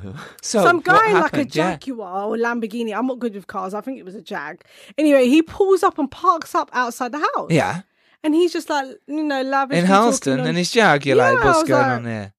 [0.42, 1.56] so some guy in like a happened?
[1.56, 1.76] Yeah.
[1.76, 2.96] Jaguar or Lamborghini.
[2.98, 3.74] I'm not good with cars.
[3.74, 4.64] I think it was a Jag.
[4.98, 7.52] Anyway, he pulls up and parks up outside the house.
[7.52, 7.82] Yeah.
[8.24, 11.32] And he's just like, you know, lavishly In Harlesden on- and his jag, you're Yeah,
[11.32, 12.34] like, what's going like- on there?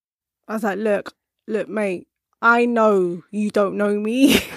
[0.48, 1.12] I was like, look,
[1.46, 2.06] look, mate,
[2.42, 4.40] I know you don't know me.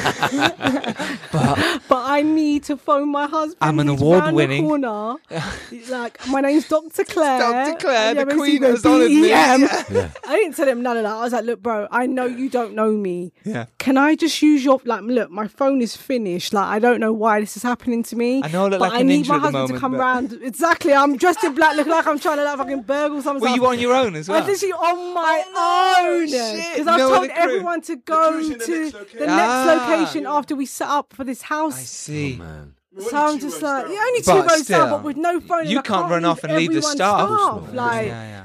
[1.32, 3.58] But but I need to phone my husband.
[3.60, 5.14] I'm an round the corner.
[5.90, 7.04] like, my name's Dr.
[7.04, 7.38] Clare.
[7.38, 7.78] Dr.
[7.78, 9.28] Clare, the queen has honoured me.
[9.28, 10.10] Yeah.
[10.26, 11.12] I didn't tell him none of that.
[11.12, 13.32] I was like, look, bro, I know you don't know me.
[13.44, 13.66] Yeah.
[13.78, 15.02] Can I just use your like?
[15.02, 16.52] Look, my phone is finished.
[16.52, 18.42] Like, I don't know why this is happening to me.
[18.42, 20.32] I know I look but like I need my husband moment, to come but- round.
[20.42, 20.92] Exactly.
[20.92, 23.48] I'm dressed in black, looking like I'm trying to like fucking burgle something.
[23.48, 24.42] Were you on your own as well.
[24.42, 28.48] I literally on my Oh, no, own because I've No told everyone to go crew's
[28.48, 29.89] to the the next next, location.
[29.89, 29.89] Ah.
[29.98, 31.74] Location after we set up for this house.
[31.74, 31.88] I house.
[31.88, 32.34] see.
[32.40, 32.74] Oh, man.
[32.98, 35.60] So I'm just like, yeah, only two But rows still, down, but with no phone.
[35.60, 37.28] and you I can't run off and leave the everyone's staff.
[37.28, 38.44] stuff, Like, yeah, yeah.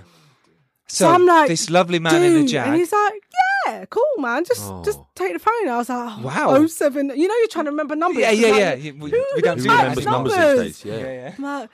[0.88, 2.70] so, So, I'm like, this lovely man dude, in the jacket.
[2.70, 2.80] and jag.
[2.80, 3.22] he's like,
[3.66, 4.84] yeah, cool, man, just Oh.
[4.86, 5.68] just take the phone.
[5.68, 6.46] I was like, oh, Wow.
[6.56, 7.10] oh seven.
[7.10, 8.22] You know, you're trying to remember numbers.
[8.22, 8.74] Yeah, It's yeah, like, yeah.
[8.76, 10.12] You- We, who- we don't who do Who that remembers anymore.
[10.14, 10.60] numbers numbers?
[10.66, 10.86] these days?
[10.86, 10.98] Yeah.
[11.08, 11.34] Yeah, yeah.
[11.38, 11.70] I'm like,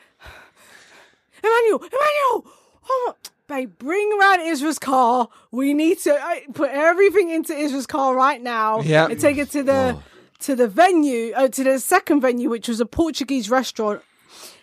[1.44, 2.54] Emmanuel, Emmanuel,
[2.90, 3.16] oh,
[3.52, 5.28] babe, bring around Israel's car.
[5.52, 8.82] We need to uh, put everything into Israel's car right now.
[8.82, 9.08] Yeah.
[9.10, 10.04] and take it to the Oh.
[10.47, 14.02] to the venue, uh, to the second venue, which was a Portuguese restaurant.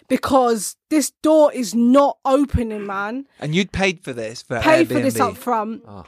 [0.09, 3.27] Because this door is not opening, man.
[3.39, 5.31] And you'd paid for this for Paid for this Airbnb.
[5.33, 5.83] up front.
[5.87, 6.05] Oh.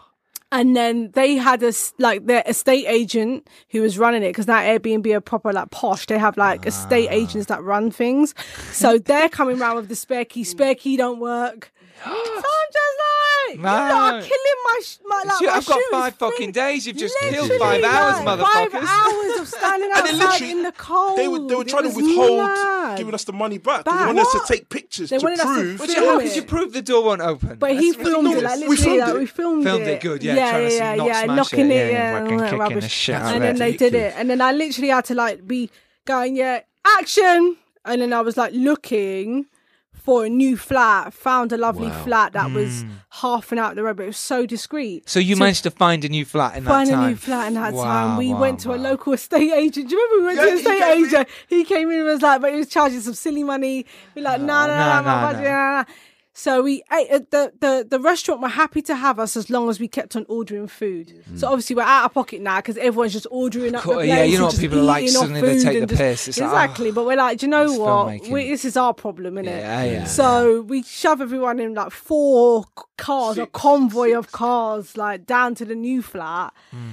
[0.53, 4.59] And then they had a like their estate agent who was running it because now
[4.59, 6.07] Airbnb are proper like posh.
[6.07, 7.15] They have like estate Ah.
[7.21, 8.35] agents that run things.
[8.73, 10.45] So they're coming around with the spare key.
[10.45, 11.71] Spare key don't work.
[12.05, 14.27] so I'm just like, you lot are No.
[14.27, 16.87] killing my sh- my like Shit, my I've got five fucking days.
[16.87, 18.71] You've just killed five hours, like, motherfuckers.
[18.71, 21.19] Five hours of standing outside in the cold.
[21.19, 22.99] They were they were trying to withhold mad.
[22.99, 23.85] giving us the money back.
[23.85, 23.99] Back.
[24.01, 25.81] They wanted us to take pictures They to wanted us to prove.
[25.81, 27.57] Which, how could you prove the door won't open?
[27.59, 29.15] But he filmed no, it like we filmed it.
[29.19, 32.33] we filmed, Filmed it good, yeah, yeah, trying yeah, yeah, knocking it, yeah, yeah, fucking
[32.33, 32.93] all that kicking the rubbish.
[32.93, 35.47] shit out of and then they did it, and then I literally had to like
[35.47, 35.71] be
[36.07, 36.61] going, yeah,
[36.99, 39.47] action, and then I was like looking
[40.03, 42.05] for a new flat, found a lovely Wow.
[42.05, 42.89] flat that was Hmm.
[43.23, 45.09] half an hour up the road, but it was so discreet.
[45.09, 46.87] So you to managed to find a new flat in that time?
[46.89, 48.17] Find a new flat in that Wow, time.
[48.17, 49.89] We wow, went to a local estate agent.
[49.89, 51.07] Do you remember we went Yeah, to an estate came in.
[51.07, 51.29] agent?
[51.49, 53.87] He came in and was like, but he was charging some silly money.
[54.15, 55.51] We're like, no, no, no, no, no, no, budget, no.
[55.51, 55.85] no, no.
[56.33, 59.69] So we ate at the, the the restaurant were happy to have us as long
[59.69, 61.25] as we kept on ordering food.
[61.37, 63.83] So obviously we're out of pocket now because everyone's just ordering up.
[63.85, 66.29] The yeah, you know what people are like, suddenly they take the just- piss.
[66.29, 68.29] It's like, ah, exactly, but we're like, do you know what?
[68.29, 69.47] We, this is our problem, innit?
[69.47, 72.65] Yeah, yeah, So we shove everyone in like four
[72.97, 76.55] cars, a convoy of cars, like down to the new flat.
[76.71, 76.91] Hmm.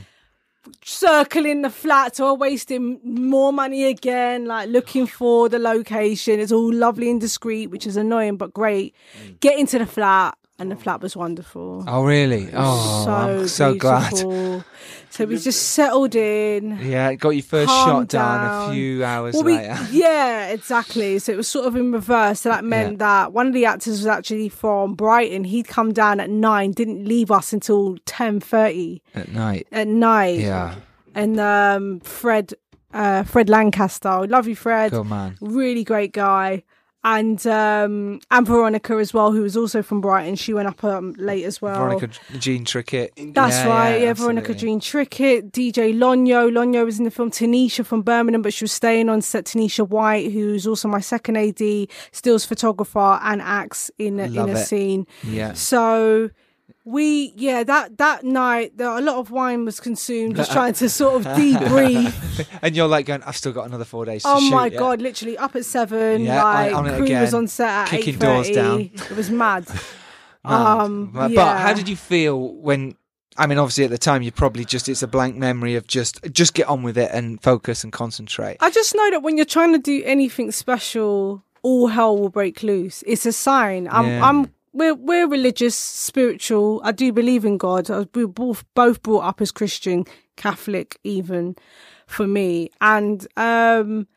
[0.83, 6.39] Circling the flat, so we're wasting more money again, like looking for the location.
[6.39, 8.95] It's all lovely and discreet, which is annoying but great.
[9.23, 9.39] Mm.
[9.39, 11.83] Get into the flat, and the flat was wonderful.
[11.87, 12.49] Oh really?
[12.53, 14.13] Oh, so I'm so glad.
[15.09, 16.77] So we just settled in.
[16.81, 18.69] Yeah, got your first shot down, down.
[18.69, 19.77] a few hours Well, we, later.
[19.91, 21.17] yeah, exactly.
[21.19, 22.41] So it was sort of in reverse.
[22.41, 25.43] So that meant that one of the actors was actually from Brighton.
[25.45, 29.67] He'd come down at nine, didn't leave us until ten thirty At night.
[29.71, 30.39] at night.
[30.39, 30.75] Yeah,
[31.15, 32.53] And um, Fred,
[32.93, 34.91] uh, Fred Lancaster, love you, Fred.
[34.91, 35.37] good man.
[35.41, 36.63] Really great guy.
[37.09, 40.35] And um, and Veronica as well, who was also from Brighton.
[40.35, 41.79] She went up um, late as well.
[41.79, 43.33] Veronica Jean Trickett.
[43.33, 43.91] That's Yeah, right.
[43.91, 44.53] Yeah, yeah, Veronica.
[44.53, 46.51] Jean Trickett, DJ Lonyo.
[46.51, 47.31] Lonyo was in the film.
[47.31, 49.45] Tanisha from Birmingham, but she was staying on set.
[49.45, 54.47] Tanisha White, who's also my second AD, stills photographer and acts in a, in a
[54.47, 54.65] it.
[54.65, 55.07] scene.
[55.23, 55.53] Yeah.
[55.53, 56.29] So
[56.87, 60.89] we, yeah, that that night, there, a lot of wine was consumed, just trying to
[60.89, 62.47] sort of debrief.
[62.61, 64.51] And you're like going, I've still got another four days to oh shoot.
[64.51, 64.79] my yeah.
[64.79, 66.23] god, literally up at seven.
[66.23, 68.89] Yeah, like on it crew was on set at kicking doors down.
[68.93, 69.67] It was mad.
[70.45, 70.81] Mad.
[70.81, 71.57] Um, but, yeah.
[71.57, 72.95] how did you feel when?
[73.35, 76.21] I mean, obviously at the time you probably just it's a blank memory of just
[76.31, 78.57] just get on with it and focus and concentrate.
[78.61, 82.63] I just know that when you're trying to do anything special, all hell will break
[82.63, 83.03] loose.
[83.05, 83.89] It's a sign.
[83.91, 84.23] I'm.
[84.23, 86.81] I'm, we're, we're religious, spiritual.
[86.83, 87.89] I do believe in God.
[87.89, 90.05] I was, we were both, both brought up as Christian,
[90.35, 91.55] Catholic, even
[92.05, 92.69] for me.
[92.81, 94.07] And, um,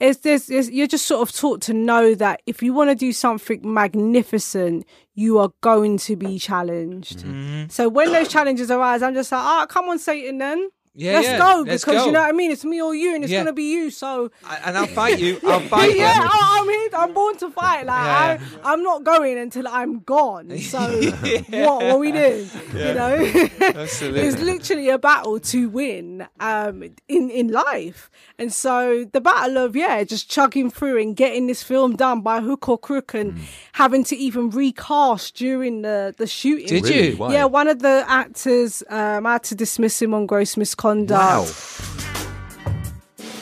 [0.00, 3.12] it's, it's, you're just sort of taught to know that if you want to do
[3.12, 4.84] something magnificent,
[5.14, 7.18] you are going to be challenged.
[7.20, 7.68] Mm-hmm.
[7.68, 10.70] So when those challenges arise, I'm just like, ah, come on, Satan, then.
[10.94, 12.06] Yeah, let's yeah, go let's because go.
[12.06, 12.50] you know what I mean.
[12.50, 13.40] It's me or you, and it's Yeah.
[13.40, 13.90] gonna be you.
[13.90, 15.38] So I- and I'll fight you.
[15.46, 16.28] I'll fight yeah, you.
[16.30, 16.88] I, I'm here.
[16.94, 17.86] I'm born to fight.
[17.86, 18.38] Like Yeah.
[18.62, 20.50] I, I'm not going until I'm gone.
[20.58, 21.50] So what?
[21.50, 22.46] What are we doing?
[22.74, 23.14] You know,
[23.60, 24.20] Absolutely.
[24.20, 28.10] it's literally a battle to win um, in in life.
[28.38, 32.40] And so the battle of yeah, just chugging through and getting this film done by
[32.40, 33.38] hook or crook, and
[33.72, 36.66] having to even recast during the the shooting.
[36.66, 37.10] Did Really?
[37.10, 37.16] you?
[37.16, 37.32] Why?
[37.32, 41.12] Yeah, one of the actors, um, I had to dismiss him on gross misconduct.
[41.12, 41.46] Wow.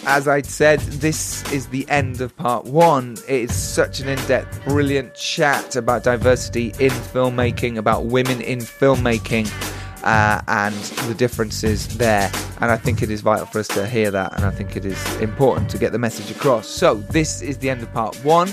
[0.07, 3.17] as I said, this is the end of part one.
[3.29, 8.59] It is such an in depth, brilliant chat about diversity in filmmaking, about women in
[8.59, 9.51] filmmaking.
[10.03, 10.75] Uh, and
[11.09, 12.33] the differences there.
[12.63, 14.87] And I think it is vital for us to hear that, and I think it
[14.87, 16.67] is important to get the message across.
[16.67, 18.51] So, this is the end of part one.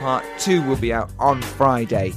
[0.00, 2.12] Part two will be out on Friday.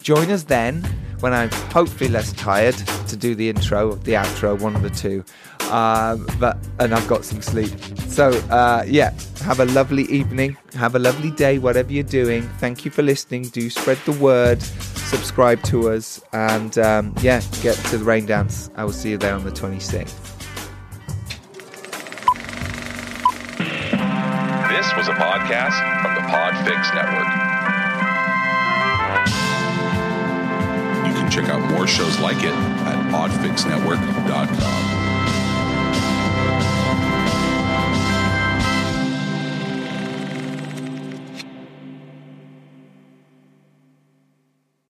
[0.00, 0.84] Join us then
[1.20, 2.76] when I'm hopefully less tired
[3.08, 5.24] to do the intro, the outro, one of the two.
[5.70, 7.70] Um, but and I've got some sleep.
[8.08, 10.56] So uh, yeah, have a lovely evening.
[10.74, 12.42] Have a lovely day, whatever you're doing.
[12.58, 13.42] Thank you for listening.
[13.44, 14.62] Do spread the word.
[14.62, 18.70] Subscribe to us, and um, yeah, get to the Raindance.
[18.76, 20.14] I will see you there on the 26th.
[24.70, 27.26] This was a podcast from the Podfix Network.
[31.06, 34.99] You can check out more shows like it at podfixnetwork.com.